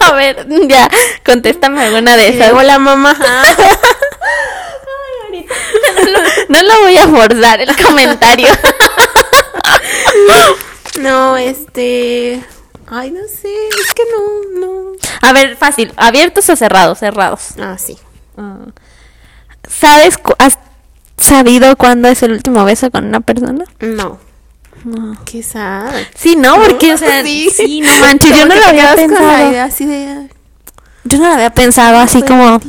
[0.00, 0.88] a ver, ya,
[1.24, 2.50] contéstame alguna de esas.
[2.50, 3.16] luego la mamá.
[6.48, 8.48] No lo voy a forzar el comentario.
[11.00, 12.44] No, este...
[12.86, 14.92] Ay, no sé, es que no, no...
[15.22, 16.98] A ver, fácil, ¿abiertos o cerrados?
[16.98, 17.54] Cerrados.
[17.58, 17.98] Ah, sí.
[18.36, 18.66] Ah.
[19.78, 20.58] ¿Sabes, has
[21.16, 23.64] sabido cuándo es el último beso con una persona?
[23.80, 24.18] No.
[24.84, 25.16] No.
[25.24, 25.86] Quizá.
[26.14, 29.50] Sí, no, porque, o sea, sí, no manches, yo no lo había pensado.
[29.50, 30.28] idea así de.
[31.04, 32.60] Yo no lo había pensado así como?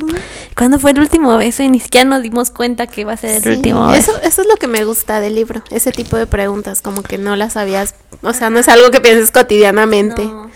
[0.56, 1.64] ¿cuándo fue el último beso?
[1.64, 4.12] Y ni siquiera nos dimos cuenta que iba a ser el Sí, último beso.
[4.12, 7.18] Eso, eso es lo que me gusta del libro, ese tipo de preguntas, como que
[7.18, 10.26] no las sabías, o sea, no es algo que pienses cotidianamente.
[10.26, 10.50] No.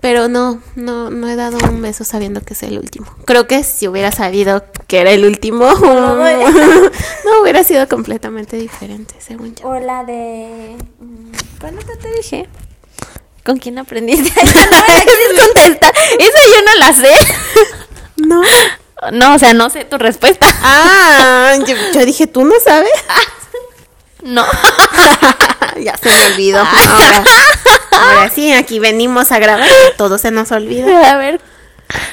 [0.00, 3.06] Pero no, no, no he dado un beso sabiendo que es el último.
[3.24, 9.56] Creo que si hubiera sabido que era el último, no hubiera sido completamente diferente, según
[9.56, 9.68] yo.
[9.68, 10.76] O la de...
[11.00, 12.48] mm, ¿Cuál otra te dije?
[13.44, 14.30] ¿Con quién aprendiste?
[14.40, 15.94] No contestar.
[16.18, 17.12] Esa yo no la sé.
[18.16, 18.42] No.
[19.12, 20.46] No, o sea, no sé tu respuesta.
[20.62, 22.90] Ah, yo, yo dije, ¿tú no sabes?
[24.22, 24.44] No.
[25.82, 26.58] ya se me olvidó.
[26.58, 27.24] Ahora,
[27.92, 31.10] ahora sí, aquí venimos a grabar, todo se nos olvida.
[31.12, 31.40] A ver.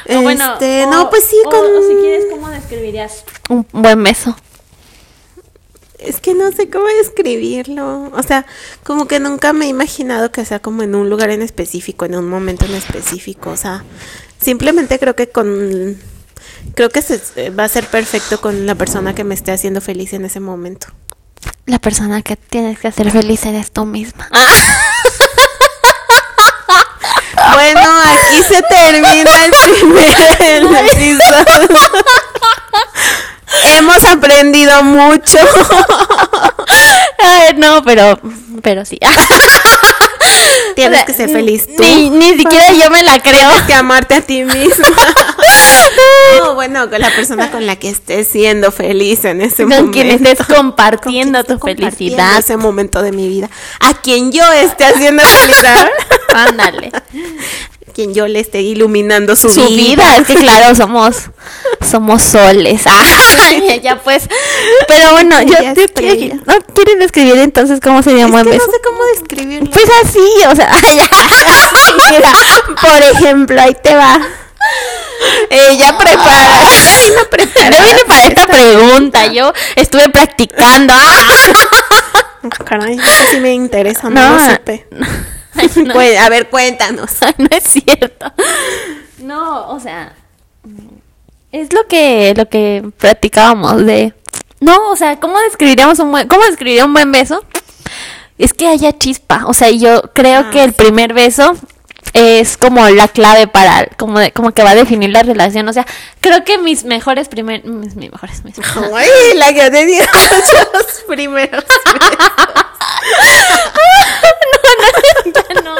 [0.08, 1.60] Bueno, Este, o- no, pues sí, o- con...
[1.60, 4.36] o si quieres, ¿cómo describirías un buen beso?
[5.98, 8.12] Es que no sé cómo describirlo.
[8.14, 8.46] O sea,
[8.84, 12.16] como que nunca me he imaginado que sea como en un lugar en específico, en
[12.16, 13.50] un momento en específico.
[13.50, 13.84] O sea,
[14.40, 15.98] simplemente creo que con...
[16.76, 20.14] Creo que se- va a ser perfecto con la persona que me esté haciendo feliz
[20.14, 20.88] en ese momento.
[21.66, 24.30] La persona que tienes que hacer feliz eres tú misma.
[27.54, 31.80] Bueno, aquí se termina el primer episodio.
[33.64, 35.38] Hemos aprendido mucho.
[37.20, 38.20] Ay, no, pero,
[38.62, 39.00] pero sí.
[40.76, 41.82] Tienes O sea, que ser feliz tú.
[41.84, 43.50] Ni, ni siquiera yo me la creo.
[43.50, 44.88] Tienes que amarte a ti misma.
[46.40, 49.92] No, bueno, con la persona con la que estés siendo feliz en ese Con momento.
[49.92, 52.40] quien estés compartiendo Con quien tu compartiendo felicidad.
[52.40, 53.50] ese momento de mi vida.
[53.80, 55.64] A quien yo esté haciendo feliz.
[56.34, 56.92] Ándale.
[57.96, 61.16] Quien yo le esté iluminando su, Su vida, es que claro, somos,
[61.90, 62.82] somos soles.
[62.88, 64.28] Ah, ya pues.
[64.88, 68.52] Pero bueno, yo, yo quiero- ¿no quieres describir entonces cómo sería un Es buen que
[68.52, 68.66] beso?
[68.68, 69.72] no sé cómo describirlo.
[69.72, 71.10] Pues así, o sea, ya.
[72.12, 72.34] Mira,
[72.82, 74.20] por ejemplo, ahí te va.
[75.50, 76.70] Ella prepara.
[76.74, 77.22] Ella vino
[77.78, 80.94] Yo vine para esta pregunta, yo estuve practicando.
[80.98, 81.24] Ah,
[82.66, 84.86] Caray, eso sí me interesa, no, No, lo supe.
[85.56, 85.94] Ay, no.
[85.94, 87.12] Pues, a ver, cuéntanos.
[87.38, 88.32] no es cierto.
[89.20, 90.14] No, o sea,
[91.52, 94.14] es lo que lo que practicábamos de
[94.60, 97.44] No, o sea, ¿cómo describiríamos un buen cómo describiría un buen beso?
[98.38, 101.54] Es que haya chispa, o sea, yo creo Ah, que el primer beso
[102.14, 105.74] es como la clave para como de- como que va a definir la relación, o
[105.74, 105.86] sea,
[106.22, 110.02] creo que mis mejores primer mis, mis mejores mis- Ay, la que te dio
[110.74, 111.64] los primeros.
[113.24, 115.05] Ya no.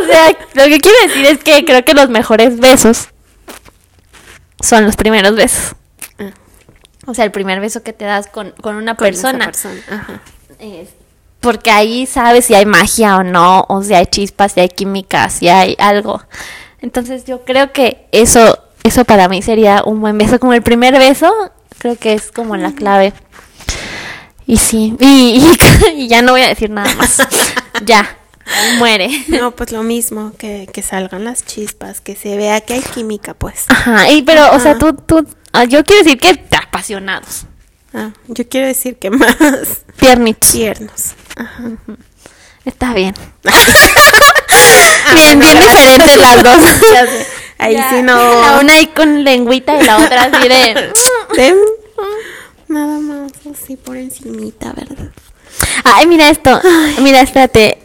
[0.00, 3.08] O sea, lo que quiero decir es que creo que los mejores besos
[4.60, 5.74] son los primeros besos.
[6.18, 6.30] Ah.
[7.06, 9.46] O sea, el primer beso que te das con, con una Con persona.
[9.46, 10.20] persona, ajá.
[10.58, 10.90] Es-
[11.40, 15.28] porque ahí sabes si hay magia o no, o si hay chispas, si hay química,
[15.28, 16.22] si hay algo.
[16.80, 20.40] Entonces yo creo que eso, eso para mí sería un buen beso.
[20.40, 21.30] Como el primer beso,
[21.78, 23.12] creo que es como la clave.
[24.46, 25.46] Y sí, y,
[25.94, 27.18] y- y ya no voy a decir nada más.
[27.84, 28.16] ya,
[28.78, 29.08] muere.
[29.28, 33.34] No, pues lo mismo, que, que salgan las chispas, que se vea que hay química,
[33.34, 33.64] pues.
[33.68, 37.44] Ajá, y pero, o sea, tú, tú, ah, yo quiero decir que apasionados,
[37.96, 39.36] Ah, yo quiero decir que más
[39.96, 40.50] tiernitos.
[40.50, 41.14] tiernos.
[41.36, 41.70] Ajá.
[42.64, 43.14] Está bien.
[43.44, 46.56] Ah, bien, bueno, bien diferentes las dos.
[47.58, 48.16] Ahí Ya, sí no.
[48.42, 50.92] La una ahí con lengüita y la otra así de...
[51.36, 51.54] de-
[52.66, 55.10] Nada más así por encimita, ¿verdad?
[55.84, 56.60] Ay, mira esto.
[57.00, 57.78] Mira, espérate.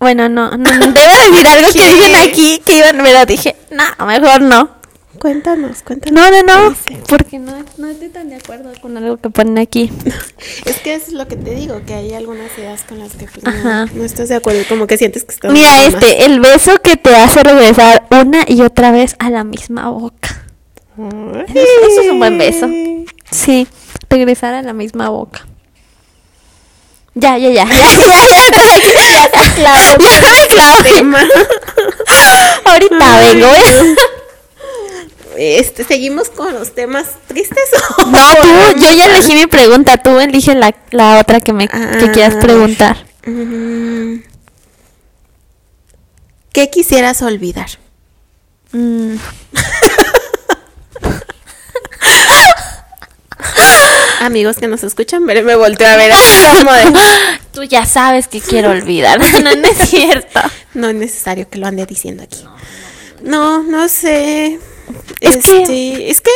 [0.00, 4.42] Bueno, no, no, debo decir algo que dicen aquí que iban, pero dije, no, mejor
[4.42, 4.78] no.
[5.18, 6.14] Cuéntanos, cuéntanos.
[6.14, 6.76] No, no, no,
[7.08, 9.90] porque no, no estoy tan de acuerdo con algo que ponen aquí.
[10.64, 13.42] Es que es lo que te digo, que hay algunas ideas con las que pues,
[13.42, 15.52] no, no estás de acuerdo, como que sientes que estás...
[15.52, 15.86] Mira más.
[15.94, 20.44] este, el beso que te hace regresar una y otra vez a la misma boca.
[20.96, 21.58] Eso es-
[21.90, 22.68] eso es un buen beso.
[23.32, 23.66] Sí,
[24.08, 25.46] regresar a la misma boca.
[27.20, 27.64] Ya, ya, ya.
[27.68, 29.54] Ya, ya, ya.
[29.54, 29.96] Clavo.
[32.64, 33.46] Ahorita vengo.
[33.54, 33.96] ¿eh?
[35.58, 37.64] Este, ¿Seguimos con los temas tristes?
[37.98, 39.96] o No, tú, yo ya elegí mi pregunta.
[39.98, 42.40] Tú elige la, la otra que me que quieras Ah.
[42.40, 42.96] preguntar.
[43.26, 44.20] Mm.
[46.52, 47.68] ¿Qué quisieras olvidar?
[48.72, 49.14] Mm,
[54.20, 56.84] Amigos que nos escuchan, ver, me volteo a ver así como de...
[57.52, 59.20] Tú ya sabes que quiero olvidar.
[59.42, 60.40] No, no es cierto.
[60.74, 62.44] No es necesario que lo ande diciendo aquí.
[63.22, 64.58] No, no sé.
[65.20, 66.30] Es este, que- es que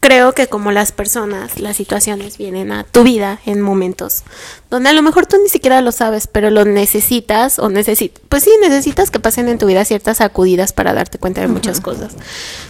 [0.00, 4.24] creo que como las personas, las situaciones vienen a tu vida en momentos
[4.70, 8.42] donde a lo mejor tú ni siquiera lo sabes, pero lo necesitas o necesitas, pues
[8.42, 12.12] sí, necesitas que pasen en tu vida ciertas sacudidas para darte cuenta de muchas cosas.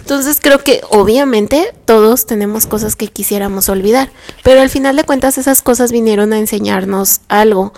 [0.00, 4.10] Entonces creo que obviamente todos tenemos cosas que quisiéramos olvidar,
[4.44, 7.72] pero al final de cuentas esas cosas vinieron a enseñarnos algo.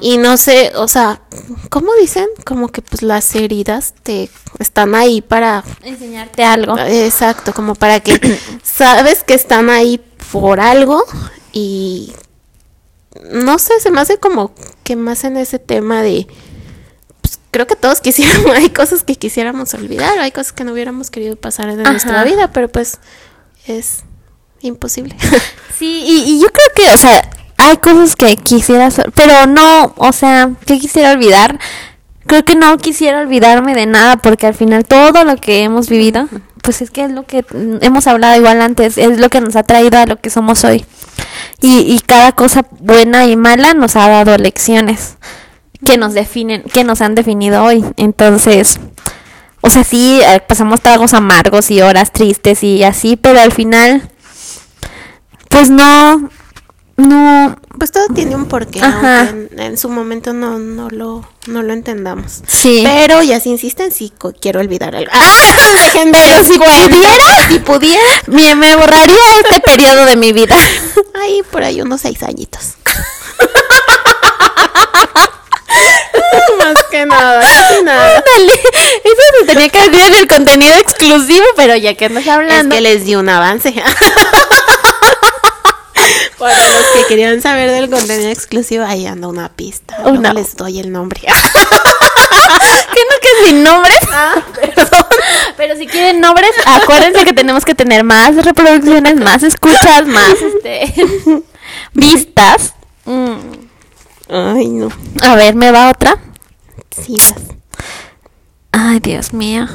[0.00, 1.22] Y no sé, o sea,
[1.68, 2.26] ¿cómo dicen?
[2.44, 6.78] Como que pues las heridas te están ahí para Enseñarte algo.
[6.78, 8.38] Exacto, como para que
[8.94, 11.04] sabes que están ahí por algo
[11.52, 12.12] y
[13.30, 14.54] no sé, se me hace como
[14.84, 16.28] que más en ese tema de
[17.20, 21.10] pues, creo que todos quisiéramos, hay cosas que quisiéramos olvidar, hay cosas que no hubiéramos
[21.10, 21.90] querido pasar en Ajá.
[21.90, 22.98] nuestra vida, pero pues
[23.66, 24.04] es
[24.60, 25.16] imposible.
[25.76, 29.92] Sí, y, y yo creo que, o sea, hay cosas que quisiera hacer, pero no,
[29.96, 31.58] o sea, que quisiera olvidar.
[32.26, 36.28] Creo que no quisiera olvidarme de nada porque al final todo lo que hemos vivido,
[36.64, 37.44] pues es que es lo que
[37.82, 40.84] hemos hablado igual antes, es lo que nos ha traído a lo que somos hoy.
[41.60, 45.16] Y, y cada cosa buena y mala nos ha dado lecciones
[45.84, 47.84] que nos definen, que nos han definido hoy.
[47.96, 48.80] Entonces,
[49.60, 54.10] o sea, sí, eh, pasamos tragos amargos y horas tristes y así, pero al final,
[55.50, 56.30] pues no,
[56.96, 59.28] no, Pues todo tiene un porqué, Ajá.
[59.28, 62.40] en, en su momento no, no lo, no lo entendamos.
[62.46, 62.82] sí.
[62.84, 65.10] Pero ya si insisten, sí quiero olvidar algo.
[65.12, 70.32] Ah, dejen de Pero si pudiera, si pudiera, me, me borraría este periodo de mi
[70.32, 70.56] vida.
[71.14, 72.74] ahí por ahí unos seis añitos.
[76.58, 78.22] Más que nada, casi nada.
[79.04, 82.74] Eso se tenía que decir en el contenido exclusivo, pero ya que andas Es hablando.
[82.74, 83.74] que les di un avance.
[86.44, 89.96] Para los que querían saber del contenido exclusivo, ahí anda una pista.
[90.04, 91.20] Una- les doy el nombre.
[91.24, 93.98] ¿Qué no que sin nombres?
[94.12, 95.04] Ah, perdón.
[95.56, 100.92] Pero si quieren nombres, acuérdense que tenemos que tener más reproducciones, más escuchas, más este
[101.94, 102.74] vistas.
[103.06, 103.36] Mm.
[104.28, 104.88] Ay, no.
[105.22, 106.18] A ver, ¿me va otra?
[106.90, 107.34] Sí, vas.
[108.72, 109.66] Ay, Dios mío.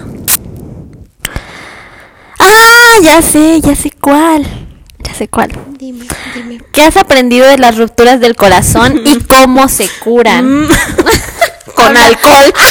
[2.39, 4.45] Ah, ya sé, ya sé cuál.
[5.09, 5.49] Ya sé cuál.
[5.77, 6.61] Dime, dime.
[6.71, 10.65] ¿Qué has aprendido de las rupturas del corazón y cómo se curan?
[10.65, 10.69] Mm.
[11.75, 12.53] Con alcohol.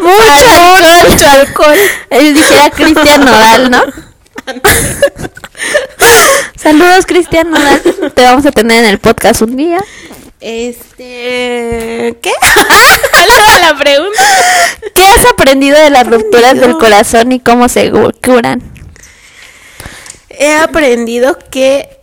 [0.00, 1.78] Mucho, mucho alcohol.
[2.08, 3.82] Él dijera Cristian Nodal, ¿no?
[6.56, 7.82] Saludos, Cristian Nodal.
[8.14, 9.78] Te vamos a tener en el podcast un día.
[10.40, 12.16] Este.
[12.22, 12.32] ¿Qué?
[13.10, 14.22] ¿Cuál era la pregunta?
[14.94, 17.92] ¿Qué has aprendido de las rupturas del corazón y cómo se
[18.24, 18.69] curan?
[20.40, 22.00] He aprendido que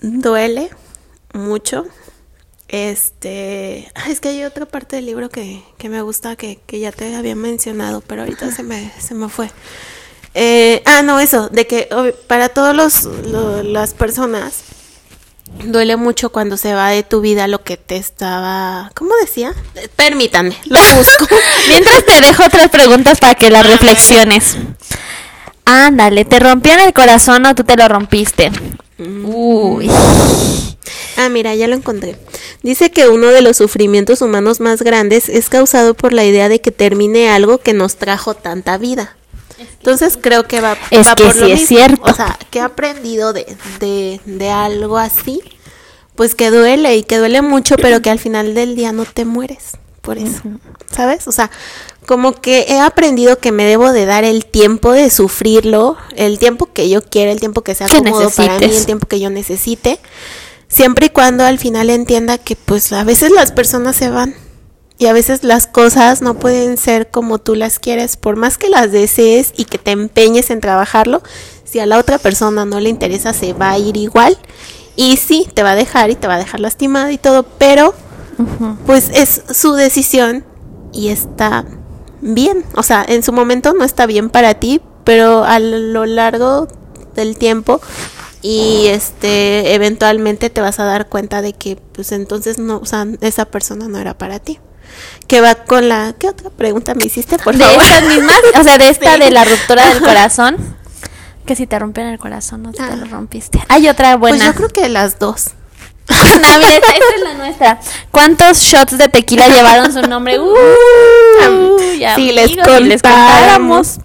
[0.00, 0.70] duele
[1.32, 1.86] mucho.
[2.68, 3.90] Este.
[4.08, 7.14] Es que hay otra parte del libro que, que me gusta que, que ya te
[7.14, 9.50] había mencionado, pero ahorita se me, se me fue.
[10.34, 11.88] Eh, ah, no, eso, de que
[12.26, 14.62] para todos los, lo- las personas
[15.64, 18.90] duele mucho cuando se va de tu vida lo que te estaba.
[18.94, 19.54] ¿Cómo decía?
[19.94, 21.26] Permítanme, lo busco.
[21.68, 24.56] Mientras te dejo otras preguntas para que las reflexiones.
[25.66, 28.50] Ándale, ¿te rompieron el corazón o tú te lo rompiste?
[28.98, 29.90] Uy.
[31.16, 32.16] Ah, mira, ya lo encontré.
[32.62, 36.60] Dice que uno de los sufrimientos humanos más grandes es causado por la idea de
[36.60, 39.16] que termine algo que nos trajo tanta vida.
[39.58, 41.66] Entonces creo que va, Es va que por sí lo es mismo.
[41.66, 42.02] cierto.
[42.10, 43.46] O sea, que he aprendido de,
[43.80, 45.40] de, de algo así,
[46.14, 49.24] pues que duele y que duele mucho, pero que al final del día no te
[49.24, 50.42] mueres por eso.
[50.94, 51.26] ¿Sabes?
[51.26, 51.50] O sea,
[52.06, 56.72] como que he aprendido que me debo de dar el tiempo de sufrirlo, el tiempo
[56.72, 59.28] que yo quiera, el tiempo que sea Que cómodo para mí, el tiempo que yo
[59.28, 59.98] necesite,
[60.68, 64.34] siempre y cuando al final entienda que pues a veces las personas se van
[64.98, 68.70] y a veces las cosas no pueden ser como tú las quieres, por más que
[68.70, 71.22] las desees y que te empeñes en trabajarlo,
[71.64, 74.38] si a la otra persona no le interesa se va a ir igual
[74.94, 77.94] y sí, te va a dejar y te va a dejar lastimada y todo, pero
[78.86, 80.44] pues es su decisión
[80.92, 81.64] y está
[82.34, 82.64] bien.
[82.74, 86.68] O sea, en su momento no está bien para ti, pero a lo largo
[87.14, 87.80] del tiempo
[88.42, 93.06] y este eventualmente te vas a dar cuenta de que pues entonces no, o sea,
[93.20, 94.58] esa persona no era para ti.
[95.26, 97.82] Que va con la ¿qué otra pregunta me hiciste, por de favor?
[97.82, 99.20] estas mismas, o sea, de esta Sí.
[99.20, 100.56] de la ruptura del corazón.
[101.44, 102.96] Que si te rompieron el corazón no te Ah.
[102.96, 103.62] lo rompiste.
[103.68, 104.46] Hay otra Pues buena.
[104.46, 105.50] yo creo que las dos.
[106.08, 107.80] No, mira, esta, esta es la nuestra.
[108.10, 110.38] ¿Cuántos shots de tequila llevaron su nombre?
[111.48, 113.98] Uh, ya, si les amigos, si les contáramos.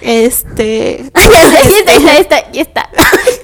[0.00, 2.80] Este Ay, ya, ya, ya está, ya está, ya está.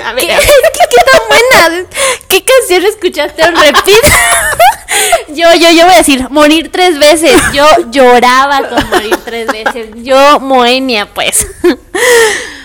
[0.05, 0.49] A ver, ¿Qué, a ver.
[0.73, 1.87] qué, qué tan buena?
[2.29, 3.43] ¿Qué canción escuchaste?
[3.43, 4.09] Repite.
[5.29, 7.33] Yo, yo, yo voy a decir, morir tres veces.
[7.53, 9.89] Yo lloraba con morir tres veces.
[9.97, 11.47] Yo, Moenia, pues.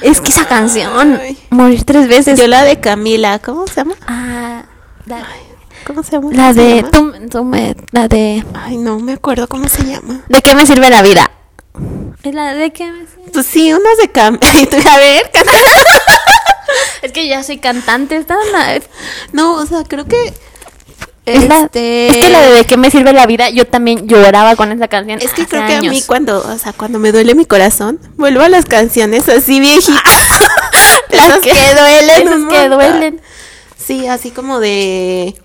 [0.01, 2.39] Es que esa canción, morir tres veces.
[2.39, 3.95] Yo la de Camila, ¿cómo se llama?
[4.07, 4.64] Ah,
[5.20, 5.28] la,
[5.86, 6.30] ¿Cómo se llama?
[6.32, 6.91] la ¿Cómo se de, llama?
[6.91, 10.22] tú, tú me- la de, Ay, no me acuerdo cómo se llama.
[10.28, 11.32] ¿de qué me sirve la vida?
[12.24, 13.32] Es la de qué me sirve.
[13.34, 14.41] Pues sí, unas de Camila.
[14.93, 15.32] A ver.
[17.01, 18.80] Es que ya soy cantante, está una-
[19.34, 20.34] No, o sea, creo que.
[21.26, 24.07] es la, este, es que la de, de qué me sirve la vida, yo también
[24.07, 25.20] lloraba con esa canción.
[25.22, 26.05] Es que hace creo que a mí años.
[26.05, 30.01] cuando, o sea, cuando me duele mi corazón, vuelvo a las canciones así viejitas.
[31.09, 32.28] Esas que, duelen.
[32.28, 33.22] esas que duelen.
[33.91, 35.35] Sí, así como de.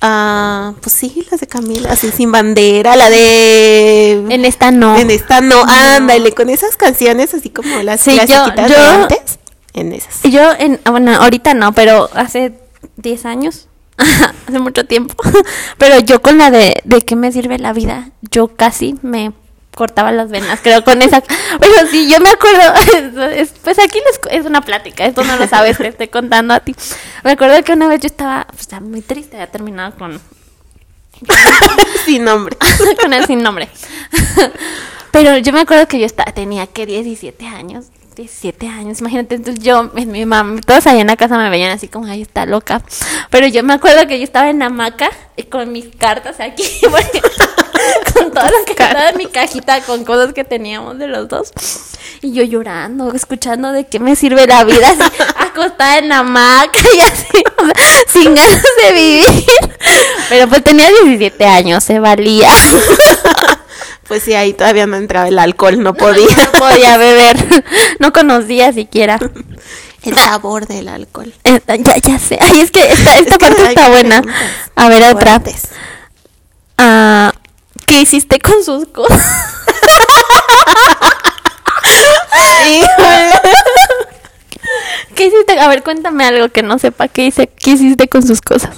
[0.00, 4.24] Ah, pues sí, las de Camila, así sin bandera, la de.
[4.28, 4.96] En esta no.
[4.98, 9.38] En esta no, ándale, con esas canciones así como las Sí, yo- de antes.
[9.72, 10.20] En esas.
[10.24, 12.54] Yo, en, ah, bueno, ahorita no, pero hace
[12.96, 13.68] 10 años,
[14.48, 15.14] hace mucho tiempo,
[15.78, 19.32] pero yo con la de, de qué me sirve la vida, yo casi me
[19.76, 21.20] cortaba las venas, creo, con esa.
[21.20, 25.46] Pero sí, yo me acuerdo, es- pues aquí les es una plática, esto no lo
[25.46, 26.74] sabes, te estoy contando a ti.
[27.22, 30.18] Me acuerdo que una vez yo estaba, pues, estaba muy triste, había terminado con,
[32.06, 32.56] Sin nombre.
[33.02, 33.68] con el sin nombre.
[35.10, 37.86] Pero yo me acuerdo que yo estaba, tenía que 17 años.
[38.16, 41.70] 17 años, imagínate, entonces yo, mi, mi mamá, todos allá en la casa me veían
[41.70, 42.80] así como, ay, está loca.
[43.28, 46.64] Pero yo me acuerdo que yo estaba en la hamaca y con mis cartas aquí,
[46.90, 47.20] porque-
[48.14, 51.52] con todo lo que estaba en mi cajita, con cosas que teníamos de los dos.
[52.22, 56.80] Y yo llorando, escuchando de qué me sirve la vida, así, acostada en la hamaca
[56.96, 57.74] y así, o sea,
[58.08, 59.44] sin ganas de vivir.
[60.28, 62.50] Pero pues tenía 17 años, se valía.
[64.08, 66.28] Pues sí, ahí todavía no entraba el alcohol, no podía.
[66.28, 67.36] No podía beber,
[67.98, 69.18] no conocía siquiera.
[70.04, 71.32] El sabor del alcohol.
[71.42, 72.38] Eh, Ya, ya sé.
[72.40, 74.22] Ay, es que esta, esta Es parte está buena.
[74.76, 75.40] A ver, otra.
[75.40, 75.62] fuertes.
[77.86, 79.20] ¿Qué hiciste con sus cosas?
[85.14, 85.58] ¿Qué hiciste?
[85.58, 87.08] A ver, cuéntame algo que no sepa.
[87.08, 88.76] ¿Qué, hice, qué hiciste con sus cosas?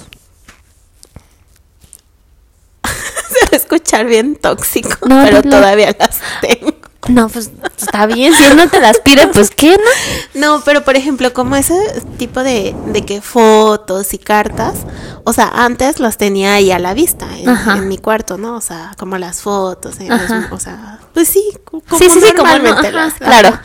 [2.83, 5.57] Se va a escuchar bien tóxico, No, pero dilo.
[5.57, 6.68] todavía las tengo.
[7.07, 8.33] No, pues está bien.
[8.33, 10.39] Si él no te las pide, pues ¿qué, no?
[10.57, 11.73] No, pero por ejemplo, como ese
[12.17, 14.79] tipo de, de que fotos y cartas,
[15.23, 18.55] o sea, antes las tenía ahí a la vista, en, mi cuarto, ¿no?
[18.57, 22.19] O sea, como las fotos, en los- o sea, pues sí, co- como Sí, sí,
[22.21, 23.59] sí, como no, normalmente ajá, las- claro.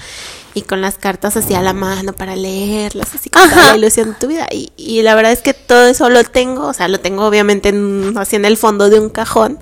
[0.57, 4.11] Y con las cartas así a la mano para leerlas, así con toda la ilusión
[4.11, 4.47] de tu vida.
[4.53, 7.70] Y, y la verdad es que todo eso lo tengo, o sea, lo tengo obviamente
[7.70, 9.59] en- así en el fondo de un cajón,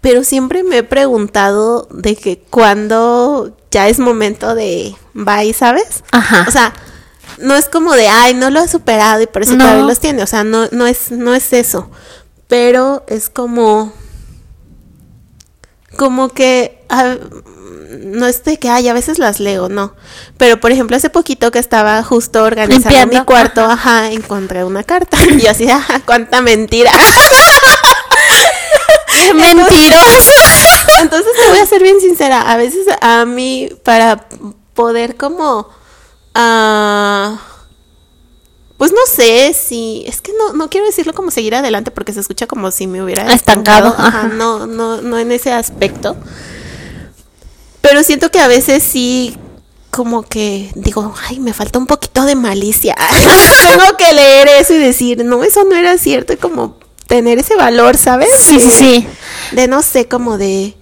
[0.00, 6.02] pero siempre me he preguntado de que cuando ya es momento de bye, ¿sabes?
[6.12, 6.44] Ajá.
[6.48, 6.72] O sea,
[7.38, 9.64] no es como de, ay, no lo he superado y por eso No.
[9.64, 10.22] todavía los tiene.
[10.22, 11.90] O sea, no, no es, no es eso.
[12.48, 13.92] Pero es como,
[15.96, 17.16] como que, ah,
[18.00, 19.94] no es de que, ay, a veces las leo, no.
[20.36, 24.10] Pero por ejemplo, hace poquito que estaba justo organizando Limpiando, mi cuarto, ajá.
[24.12, 25.18] encontré una carta.
[25.30, 26.90] Y yo así, ajá, cuánta mentira.
[29.26, 30.32] ¡Qué mentiroso!
[31.00, 34.28] Entonces te voy a ser bien sincera, a veces a mí para
[34.74, 35.68] poder como
[36.34, 37.38] ah,
[38.76, 42.20] pues no sé si es que no no quiero decirlo como seguir adelante porque se
[42.20, 44.28] escucha como si me hubiera Estancado, ajá.
[44.28, 46.16] no no no en ese aspecto.
[47.80, 49.36] Pero siento que a veces sí
[49.90, 52.94] como que digo, ay, me falta un poquito de malicia.
[53.66, 56.78] Tengo que leer eso y decir, no, eso no era cierto y como
[57.08, 58.30] tener ese valor, ¿sabes?
[58.38, 59.08] Sí, sí, De- sí.
[59.56, 60.76] de no sé, como de...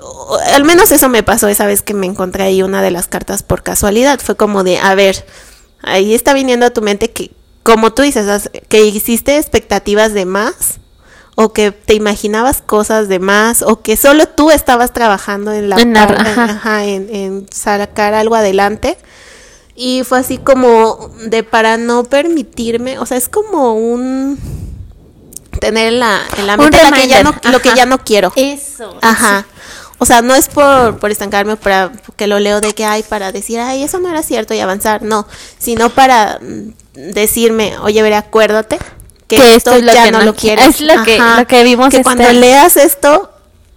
[0.00, 3.06] o- Al menos eso me pasó esa vez que me encontré ahí una de las
[3.06, 4.18] cartas por casualidad.
[4.20, 5.24] Fue como de, a ver,
[5.82, 7.30] ahí está viniendo a tu mente que,
[7.62, 10.80] como tú dices, que hiciste expectativas de más,
[11.36, 15.76] o que te imaginabas cosas de más, o que solo tú estabas trabajando en la
[15.76, 16.44] En la- par- ajá.
[16.44, 18.96] ajá, en, en sacar algo adelante.
[19.76, 24.38] Y fue así como de para no permitirme, o sea, es como un
[25.60, 27.86] tener en la, en la Un mente la que ya no, reminder, lo que ya
[27.86, 28.32] no quiero.
[28.36, 28.96] Eso.
[29.02, 29.46] Ajá.
[29.98, 33.32] O sea, no es por, por estancarme, para que lo leo de que hay para
[33.32, 35.26] decir, ay, eso no era cierto y avanzar, no,
[35.58, 36.70] sino para mm,
[37.12, 38.78] decirme, oye, veré, acuérdate
[39.28, 40.66] que, Que esto, esto es lo ya no, no lo qui- quieres.
[40.66, 43.30] es lo que- lo que vimos Que este cuando leas esto,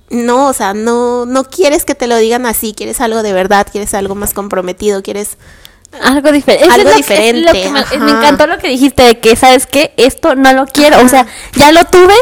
[0.10, 3.68] no, o sea, no, no quieres que te lo digan así, quieres algo de verdad,
[3.70, 5.38] quieres algo más comprometido, quieres...
[6.02, 6.70] Algo diferente.
[6.74, 7.94] Algo me, diferente, me ajá.
[7.96, 9.94] encantó lo que dijiste de que, ¿sabes qué?
[9.98, 11.00] Esto no lo quiero.
[11.04, 12.16] O sea, ya lo tuve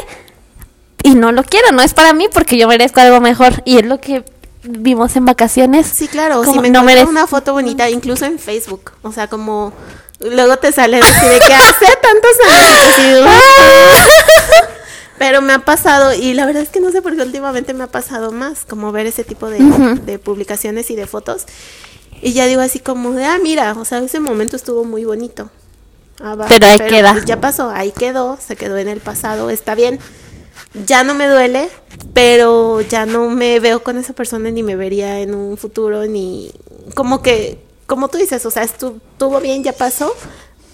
[1.03, 1.72] y no lo quiero.
[1.72, 3.61] No es para mí porque yo merezco algo mejor.
[3.65, 4.24] Y es lo que
[4.63, 5.88] vimos en vacaciones.
[5.88, 9.28] Sí, claro, Como si me no merece- una foto bonita, incluso en Facebook, o sea,
[9.28, 9.74] como
[10.19, 13.28] luego te sale así de que hace tantos años
[15.17, 17.84] Pero me ha pasado, y la verdad es que no sé por qué últimamente me
[17.84, 21.45] ha pasado más, como ver ese tipo de, de publicaciones y de fotos.
[22.22, 25.49] Y ya digo así como de, ah, mira, o sea, ese momento estuvo muy bonito.
[26.19, 27.13] Ah, va, Pero ahí queda.
[27.13, 29.99] pues, ya pasó, ahí quedó, se quedó en el pasado, está bien.
[30.86, 31.69] Ya no me duele,
[32.13, 36.51] pero ya no me veo con esa persona ni me vería en un futuro, ni
[36.95, 37.57] como que,
[37.88, 40.13] como tú dices, o sea, estu- estuvo bien, ya pasó.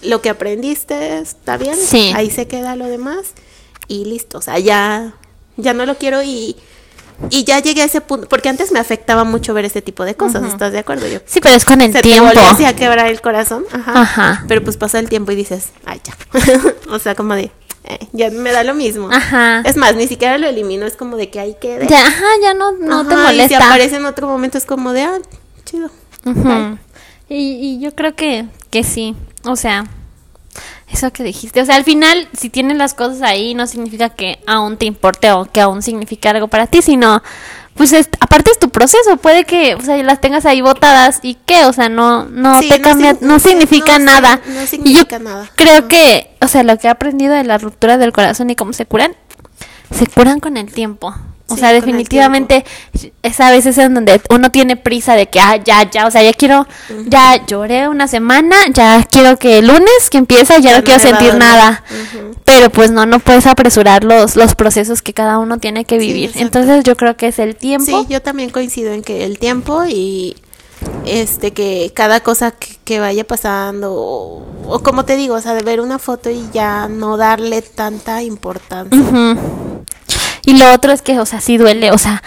[0.03, 2.11] Lo que aprendiste está bien, Sí.
[2.13, 3.27] ahí se queda lo demás
[3.87, 5.15] y listo, o sea, ya,
[5.55, 6.55] ya no lo quiero y,
[7.29, 10.15] y ya llegué a ese punto, porque antes me afectaba mucho ver ese tipo de
[10.15, 11.07] cosas, ¿estás de acuerdo?
[11.07, 12.29] Yo Sí, pero es con el se tiempo.
[12.31, 13.65] te volvió a quebrar el corazón.
[13.71, 14.01] Ajá.
[14.01, 14.45] Ajá.
[14.47, 16.15] Pero pues pasa el tiempo y dices, ay, ya.
[16.91, 17.51] o sea, como de,
[17.85, 19.09] eh, ya me da lo mismo.
[19.11, 19.61] Ajá.
[19.65, 21.87] Es más, ni siquiera lo elimino, es como de que ahí quede.
[21.87, 23.65] Ya, ajá, ya no, no te Ajá, Y si molesta.
[23.67, 25.17] aparece en otro momento es como de, ah,
[25.65, 25.89] chido.
[26.25, 26.77] Ujú.
[27.29, 29.15] y, y yo creo que, que sí.
[29.45, 29.85] O sea,
[30.91, 31.61] eso que dijiste.
[31.61, 35.31] O sea, al final, si tienes las cosas ahí, no significa que aún te importe
[35.31, 37.21] o que aún significa algo para ti, sino,
[37.75, 39.17] pues, es- aparte es tu proceso.
[39.17, 42.69] Puede que, o sea, las tengas ahí botadas y qué, o sea, no, no Sí,
[42.69, 44.41] te no cambia, sig- no significa no, nada.
[44.47, 45.49] no y yo significa nada.
[45.55, 48.73] creo que, o sea, lo que he aprendido de la ruptura del corazón y cómo
[48.73, 49.15] se curan,
[49.93, 51.13] se curan con el tiempo.
[51.49, 52.65] O Sí, sea, definitivamente
[53.23, 56.21] es a veces en donde uno tiene prisa de que, ah, ya, ya, o sea,
[56.21, 56.67] ya quiero,
[57.05, 60.99] ya lloré una semana, ya quiero que el lunes que empieza, ya, Ya no quiero
[60.99, 61.83] sentir nada.
[62.43, 66.31] Pero pues no, no puedes apresurar los, los procesos que cada uno tiene que vivir.
[66.35, 67.85] Entonces yo creo que es el tiempo.
[67.85, 70.35] Sí, yo también coincido en que el tiempo y
[71.05, 75.53] este que cada cosa que, que vaya pasando o, o como te digo, o sea,
[75.53, 78.99] de ver una foto y ya no darle tanta importancia.
[78.99, 79.39] Ujú.
[80.47, 82.23] Y lo otro es que, o sea, sí duele, o sea,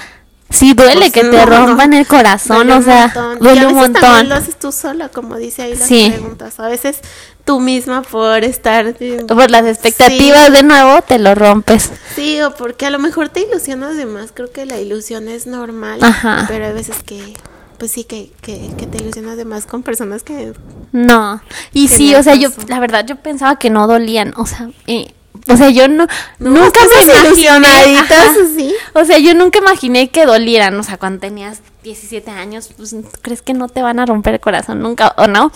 [0.51, 1.47] sí duele Pues que no, te no.
[1.47, 3.37] rompan el corazón, Duele o un sea, montón.
[3.37, 4.29] Y duele a un veces también montón.
[4.29, 6.11] lo haces tú sola, como dice ahí las Sí.
[6.11, 6.61] preguntas.
[6.61, 6.99] A veces
[7.45, 8.95] tú misma por estar...
[9.27, 11.91] Por las expectativas de nuevo te lo rompes.
[12.15, 14.33] Sí, o porque a lo mejor te ilusionas de más.
[14.33, 15.99] Creo que la ilusión es normal.
[16.03, 16.45] Ajá.
[16.49, 17.33] Pero hay veces que,
[17.79, 20.53] pues sí, que, que, que te ilusionas de más con personas que...
[20.93, 21.41] No.
[21.73, 24.45] Y Que sí, no o sea, yo, la verdad, yo pensaba que no dolían, o
[24.47, 25.15] sea, eh,
[25.49, 26.07] o sea, yo no,
[26.39, 28.75] No, nunca me ilusionaditas, así.
[28.95, 33.43] o sea, yo nunca imaginé que dolieran, o sea, cuando tenías 17 años, pues, ¿crees
[33.43, 35.51] que no te van a romper el corazón nunca, o no?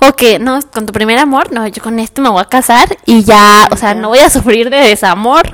[0.00, 2.98] O que, no, con tu primer amor, no, yo con este me voy a casar
[3.06, 5.52] y ya, o sea, no voy a sufrir de desamor.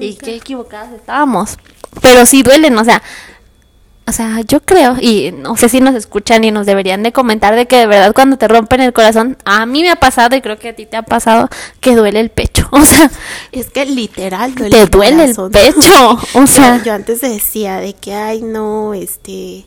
[0.00, 1.56] Y qué equivocadas estábamos.
[2.02, 3.02] Pero sí duelen, o sea,
[4.08, 7.56] o sea, yo creo, y no sé si nos escuchan y nos deberían de comentar
[7.56, 10.40] de que de verdad cuando te rompen el corazón, a mí me ha pasado y
[10.40, 11.48] creo que a ti te ha pasado
[11.80, 12.68] que duele el pecho.
[12.76, 13.10] O sea,
[13.52, 16.18] Es que literal duele te el duele el pecho.
[16.34, 19.66] O sea, yo, yo antes decía de que, ay, no, este,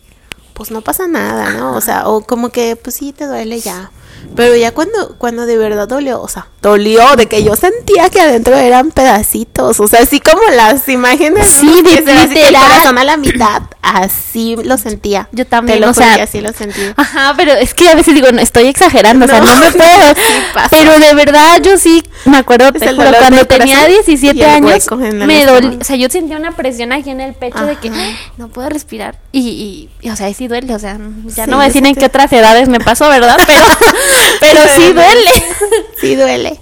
[0.53, 1.75] pues no pasa nada, ¿no?
[1.75, 3.91] O sea, o como que, pues sí, te duele ya.
[4.35, 8.21] Pero ya cuando, cuando de verdad dolió, o sea, dolió, de que yo sentía que
[8.21, 11.47] adentro eran pedacitos, o sea, así como las imágenes.
[11.47, 15.27] Sí, de- Que así el corazón a la mitad, así lo sentía.
[15.31, 16.81] Yo también, Te lo o sea, así lo sentí.
[16.95, 20.15] Ajá, pero es que a veces digo, no, estoy exagerando, o sea, No, me puedo.
[20.15, 24.41] sí pero de verdad, yo sí me acuerdo, te juro, cuando tenía corazón 17 y
[24.41, 24.87] el años,
[25.25, 27.99] me dolía, o sea, yo sentía una presión aquí en el pecho de que Ajá.
[28.37, 29.17] no puedo respirar.
[29.31, 31.85] Y, y, y, o sea, sí duele, o sea, ya Sí, no voy a decir
[31.85, 33.37] en qué otras edades me pasó, ¿verdad?
[33.45, 33.63] Pero,
[34.39, 35.31] pero sí duele.
[35.99, 36.59] Sí duele.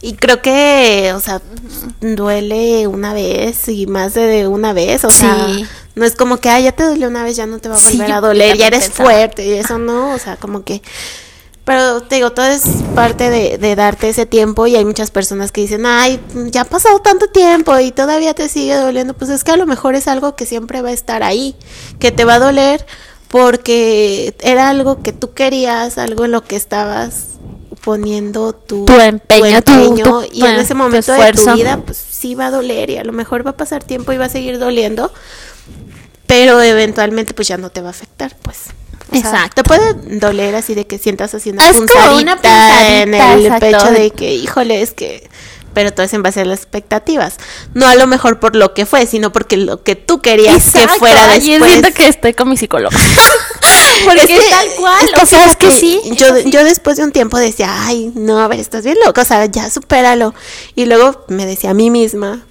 [0.00, 1.42] Y creo que, o sea,
[2.00, 5.48] duele una vez y más de una vez, o sea,
[5.96, 7.80] no es como que, ah, ya te dolió una vez, ya no te va a
[7.80, 9.10] volver a doler, ya eres pensaba.
[9.10, 10.82] fuerte y eso no, o sea, como que...
[11.64, 12.62] Pero te digo, todo es
[12.94, 16.64] parte de, de darte ese tiempo y hay muchas personas que dicen, ay, ya ha
[16.64, 19.12] pasado tanto tiempo y todavía te sigue doliendo.
[19.12, 21.56] Pues es que a lo mejor es algo que siempre va a estar ahí,
[21.98, 22.86] que te va a doler
[23.28, 27.24] porque era algo que tú querías, algo en lo que estabas
[27.84, 31.96] poniendo tu, Tu empeño, tu- empeño, tu- y en ese momento de tu vida pues
[32.10, 34.28] sí va a doler y a lo mejor va a pasar tiempo y va a
[34.28, 35.12] seguir doliendo,
[36.26, 38.58] pero eventualmente pues ya no te va a afectar, pues.
[39.10, 39.62] O sea, Exacto.
[39.62, 43.14] te puede doler así de que sientas así una Es como punzadita, una punzadita, en
[43.14, 43.66] el exacto.
[43.66, 45.28] pecho de que, híjole, es que...
[45.74, 47.36] Pero todo es en base a las expectativas.
[47.74, 50.94] No a lo mejor por lo que fue, sino porque lo que tú querías Exacto,
[50.94, 51.44] que fuera después.
[51.70, 52.96] siento que estoy con mi psicólogo.
[54.04, 56.00] Porque Es que- es tal cual, es que o sea, es que sí.
[56.16, 59.24] Yo, yo después de un tiempo decía, ay, no, a ver, estás bien loco, o
[59.24, 60.34] sea, ya supéralo.
[60.76, 62.42] Y luego me decía a mí misma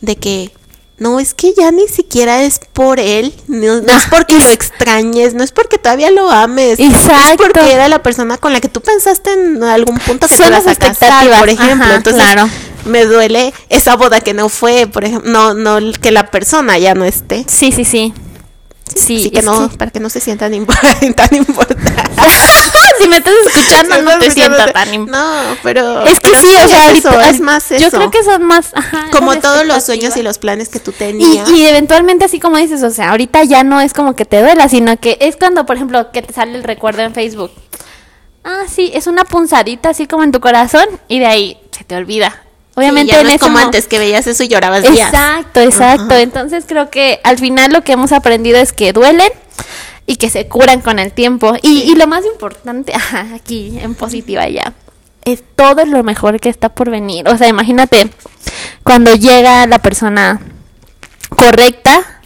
[0.00, 0.50] de que,
[0.98, 5.34] no, es que ya ni siquiera es por él, no, no es porque lo extrañes,
[5.34, 7.32] no es porque todavía lo ames, Exacto.
[7.32, 10.50] es porque era la persona con la que tú pensaste en algún punto que Son
[10.50, 11.84] las a casar, expectativas, por ejemplo.
[11.86, 12.48] ajá, Entonces, claro.
[12.86, 16.94] me duele esa boda que no fue, por ejemplo, no, no que la persona ya
[16.94, 17.44] no esté.
[17.48, 18.14] Sí, sí, sí.
[18.94, 20.52] Sí, Así que no, que- para que no se sientan
[21.16, 21.92] tan importantes.
[23.00, 26.04] si me estás escuchando, no te siento tan im- No, pero.
[26.06, 27.82] Es que pero sí, o sea, es ahorita eso, ay, es más eso.
[27.84, 28.70] Yo creo que son más.
[28.74, 31.48] Ajá, Como todos los sueños y los planes que tú Y, tenías.
[31.50, 34.68] y eventualmente, así como dices, o sea, ahorita ya no es como que te duela,
[34.68, 37.50] sino que es cuando, por ejemplo, que te sale el recuerdo en Facebook.
[38.44, 41.96] Ah, sí, es una punzadita así como en tu corazón y de ahí se te
[41.96, 42.42] olvida.
[42.76, 45.08] Obviamente Sí, ya no en es como mo- antes que veías eso y llorabas días.
[45.12, 46.14] Exacto, exacto.
[46.14, 49.30] Entonces creo que al final lo que hemos aprendido es que duelen
[50.06, 51.54] y que se curan con el tiempo.
[51.62, 54.72] Y, y lo más importante, ajá, aquí en positiva ya,
[55.24, 57.26] es todo lo mejor que está por venir.
[57.28, 58.10] O sea, imagínate
[58.84, 60.40] cuando llega la persona
[61.30, 62.20] correcta,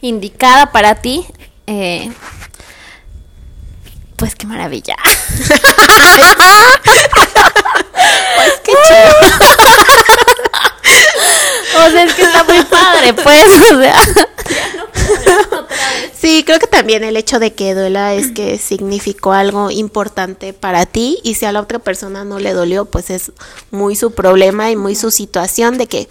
[0.00, 1.26] indicada para ti,
[1.66, 2.10] eh,
[4.18, 4.96] pues qué maravilla.
[8.36, 9.10] Pues qué chido.
[11.84, 13.96] O sea, es que está muy padre, pues, o sea.
[16.20, 20.84] Sí, creo que también el hecho de que duela es que significó algo importante para
[20.86, 23.32] ti y si a la otra persona no le dolió, pues es
[23.70, 26.08] muy su problema y muy su situación de que,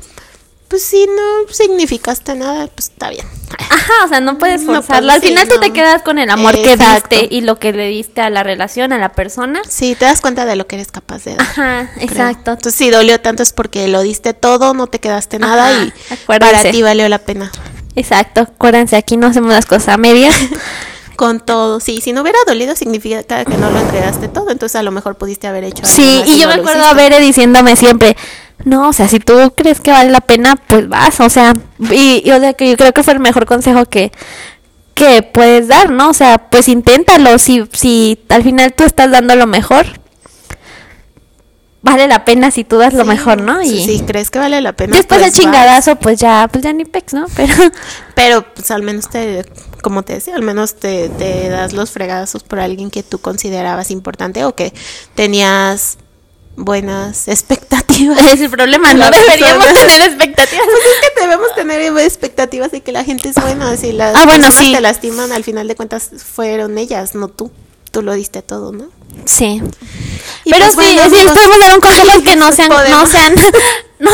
[0.67, 3.25] pues si no significaste nada, pues está bien.
[3.69, 5.11] Ajá, o sea, no puedes No forzarlo.
[5.11, 5.61] Al sí, final tú no.
[5.61, 7.09] te quedas con el amor Exacto.
[7.09, 9.61] que diste y lo que le diste a la relación, a la persona.
[9.67, 11.41] Sí, te das cuenta de lo que eres capaz de dar.
[11.41, 12.05] Ajá, creo.
[12.09, 12.51] exacto.
[12.51, 15.93] Entonces, si dolió tanto es porque lo diste todo, no te quedaste nada Ajá, y
[16.13, 16.55] acuérdense.
[16.57, 17.51] para ti valió la pena.
[17.95, 18.41] Exacto.
[18.41, 20.35] Acuérdense, aquí no hacemos las cosas a medias.
[21.15, 24.83] Con todo, sí, si no hubiera dolido significa que no lo entregaste todo, entonces a
[24.83, 26.93] lo mejor pudiste haber hecho algo sí, más y yo no me acuerdo a.
[26.93, 28.15] Bere diciéndome siempre,
[28.65, 31.55] no, o sea, si tú crees que vale la pena, pues vas, o sea,
[31.91, 34.11] y, y, o sea, que yo creo que fue el mejor consejo que
[34.93, 36.09] que puedes dar, ¿no?
[36.09, 39.85] O sea, pues inténtalo, si si al final tú estás dando lo mejor,
[41.83, 43.61] vale la pena si tú das lo mejor, ¿no?
[43.61, 44.97] sí, Y sí, crees que vale la pena.
[44.97, 47.27] después pues el chingadazo, pues ya, pues ya ni pex, ¿no?
[47.35, 47.53] Pero.
[48.15, 49.45] Pero pues al menos te,
[49.83, 53.91] como te decía, al menos te, te das los fregadazos por alguien que tú considerabas
[53.91, 54.73] importante o que
[55.13, 55.99] tenías
[56.57, 58.19] buenas expectativas.
[58.33, 60.65] es el problema, no deberíamos tener expectativas.
[60.65, 63.77] Pues es que debemos tener expectativas de que la gente es buena.
[63.77, 64.73] Si las Ah, bueno, personas sí.
[64.73, 67.51] te lastiman, al final de cuentas fueron ellas, no tú.
[67.91, 68.89] Tú lo diste todo, ¿no?
[69.25, 69.61] Sí.
[70.43, 73.33] Y Pero pues, sí, bueno, sí podemos dar un consejo que no sean, no sean,
[73.99, 74.11] no,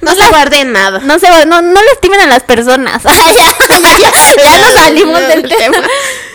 [0.00, 0.98] No se guarden nada.
[0.98, 3.02] no se, no, no lastimen a las personas.
[3.04, 5.78] ya, ya, ya nos salimos del tema.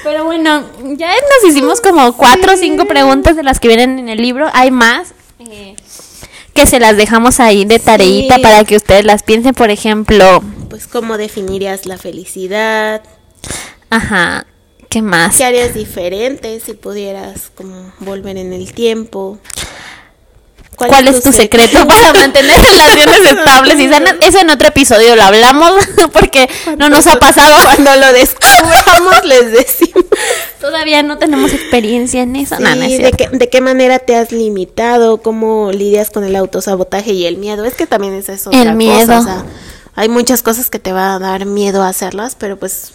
[0.10, 0.64] Pero bueno,
[0.96, 4.48] ya nos hicimos como cuatro o cinco preguntas de las que vienen en el libro.
[4.54, 5.76] Hay más eh,
[6.54, 8.42] que se las dejamos ahí de tareita Sí.
[8.42, 9.54] para que ustedes las piensen.
[9.54, 13.02] Por ejemplo, Pues, ¿cómo definirías la felicidad?
[13.90, 14.46] ajá,
[14.90, 15.36] ¿qué más?
[15.36, 19.40] ¿Qué harías diferente si pudieras como volver en el tiempo?
[20.78, 24.16] ¿Cuál, es tu secreto para mantener relaciones estables y sanas?
[24.22, 25.74] Eso en otro episodio lo hablamos
[26.14, 26.48] porque
[26.78, 27.56] no nos ha pasado.
[27.64, 30.06] Cuando lo descubramos les decimos.
[30.62, 32.60] Todavía no tenemos experiencia en eso.
[32.60, 35.18] No, no es Sí, de, qué, ¿De qué manera te has limitado?
[35.18, 37.66] ¿Cómo lidias con el autosabotaje y el miedo?
[37.66, 38.52] Es que también es eso.
[38.52, 39.20] El miedo.
[39.20, 39.46] o sea,
[39.96, 42.92] hay muchas cosas que te va a dar miedo a hacerlas, pero pues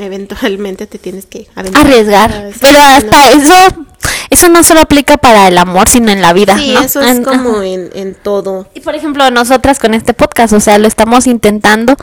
[0.00, 1.84] eventualmente te tienes que aventar.
[1.86, 2.30] Arriesgar.
[2.32, 2.84] Ah, Pero no.
[2.84, 3.86] hasta eso,
[4.30, 6.56] eso no solo aplica para el amor, sino en la vida.
[6.58, 6.80] Sí, ¿no?
[6.80, 8.68] eso es En- como en, en todo.
[8.74, 11.96] Y por ejemplo, nosotras con este podcast, o sea, lo estamos intentando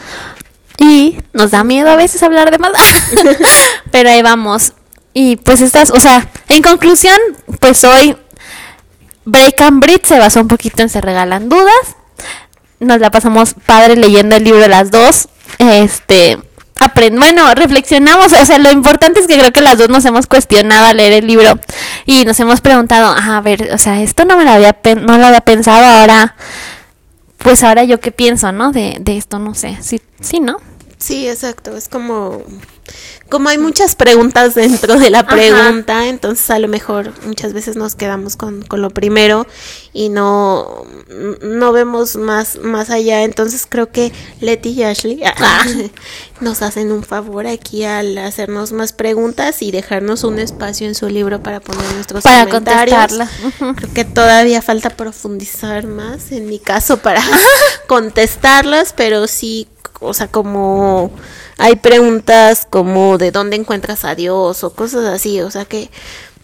[0.78, 2.72] y nos da miedo a veces hablar de más.
[3.92, 4.74] Pero ahí vamos.
[5.14, 7.18] Y pues estas, o sea, en conclusión,
[7.60, 8.16] pues hoy
[9.26, 11.96] Break and Brit se basó un poquito en Se Regalan Dudas.
[12.80, 15.28] Nos la pasamos padre leyendo el libro de las dos.
[15.60, 16.40] Este,
[17.18, 20.88] bueno, reflexionamos, o sea, lo importante es que creo que las dos nos hemos cuestionado
[20.88, 21.60] al leer el libro
[22.06, 25.06] y nos hemos preguntado, "Ah, a ver, o sea, esto no me lo había pen-
[25.06, 26.36] no lo había pensado ahora
[27.38, 28.72] pues ahora yo qué pienso, ¿no?
[28.72, 29.78] De, de esto, no sé.
[29.82, 30.58] Sí, sí, ¿no?
[31.00, 31.76] Sí, exacto.
[31.76, 32.44] Es como,
[33.30, 35.30] como hay muchas preguntas dentro de la Ajá.
[35.30, 39.48] pregunta, entonces a lo mejor muchas veces nos quedamos con, con lo primero
[39.94, 40.84] y no,
[41.42, 43.24] no vemos más, más allá.
[43.24, 44.12] Entonces creo que
[44.42, 45.64] Leti y Ashley Ah.
[46.42, 51.08] nos hacen un favor aquí al hacernos más preguntas y dejarnos un espacio en su
[51.08, 52.98] libro para poner nuestros Para comentarios.
[52.98, 53.76] contestarla.
[53.78, 57.22] Creo que todavía falta profundizar más en mi caso para
[57.88, 59.68] contestarlas, pero sí,
[60.02, 61.12] o sea, como
[61.58, 65.90] hay preguntas como de dónde encuentras a Dios o cosas así, o sea que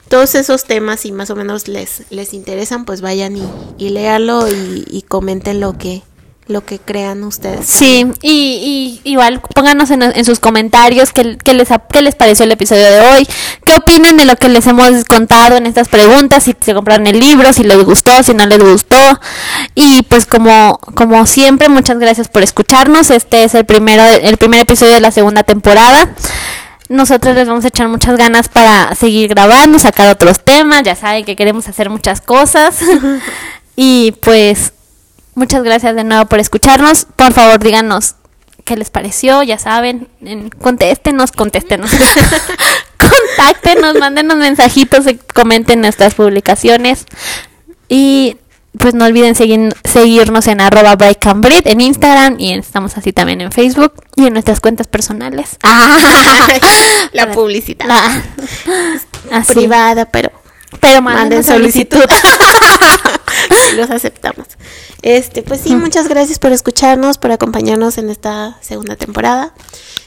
[0.08, 3.44] todos esos temas si más o menos les, les interesan, pues vayan y,
[3.78, 6.04] y léalo y, y comenten lo que,
[6.48, 7.66] lo que crean ustedes.
[7.66, 12.46] Sí, y, y igual pónganos en, en sus comentarios qué, qué les, qué les pareció
[12.46, 13.28] el episodio de hoy,
[13.66, 17.20] qué opinan de lo que les hemos contado en estas preguntas, si se compraron el
[17.20, 19.20] libro, si les gustó, si no les gustó.
[19.76, 23.12] Y pues como, como siempre, muchas gracias por escucharnos.
[23.12, 26.10] Este es el primero, el primer episodio de la segunda temporada.
[26.90, 30.84] Nosotros les vamos a echar muchas ganas para seguir grabando, sacar otros temas.
[30.84, 32.78] Ya saben que queremos hacer muchas cosas.
[33.76, 34.72] y pues
[35.38, 37.06] muchas gracias de nuevo por escucharnos.
[37.16, 38.16] Por favor, díganos
[38.66, 39.44] qué les pareció.
[39.44, 41.92] Ya saben, en, contéstenos, contéstenos.
[43.38, 47.06] Contáctenos, mándenos mensajitos, comenten nuestras publicaciones.
[47.88, 48.38] Y
[48.78, 51.20] pues no olviden seguir, seguirnos en arroba break
[51.66, 55.58] en Instagram y estamos así también en Facebook y en nuestras cuentas personales.
[57.14, 57.88] la publicidad.
[59.48, 60.32] Privada, pero
[60.80, 62.04] pero manden, solicitud.
[63.76, 64.48] Los aceptamos.
[65.02, 69.54] Este, pues sí, muchas gracias por escucharnos, por acompañarnos en esta segunda temporada.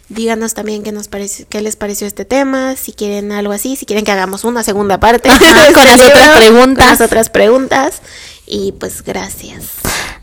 [0.08, 3.86] Díganos también qué nos pareció, qué les pareció este tema, si quieren algo así, si
[3.86, 5.28] quieren que hagamos una segunda parte
[5.74, 6.84] con las otras preguntas.
[6.84, 8.02] Con las otras preguntas.
[8.46, 9.66] Y pues gracias.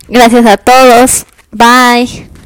[0.09, 1.25] Gracias a todos.
[1.51, 2.36] Bye.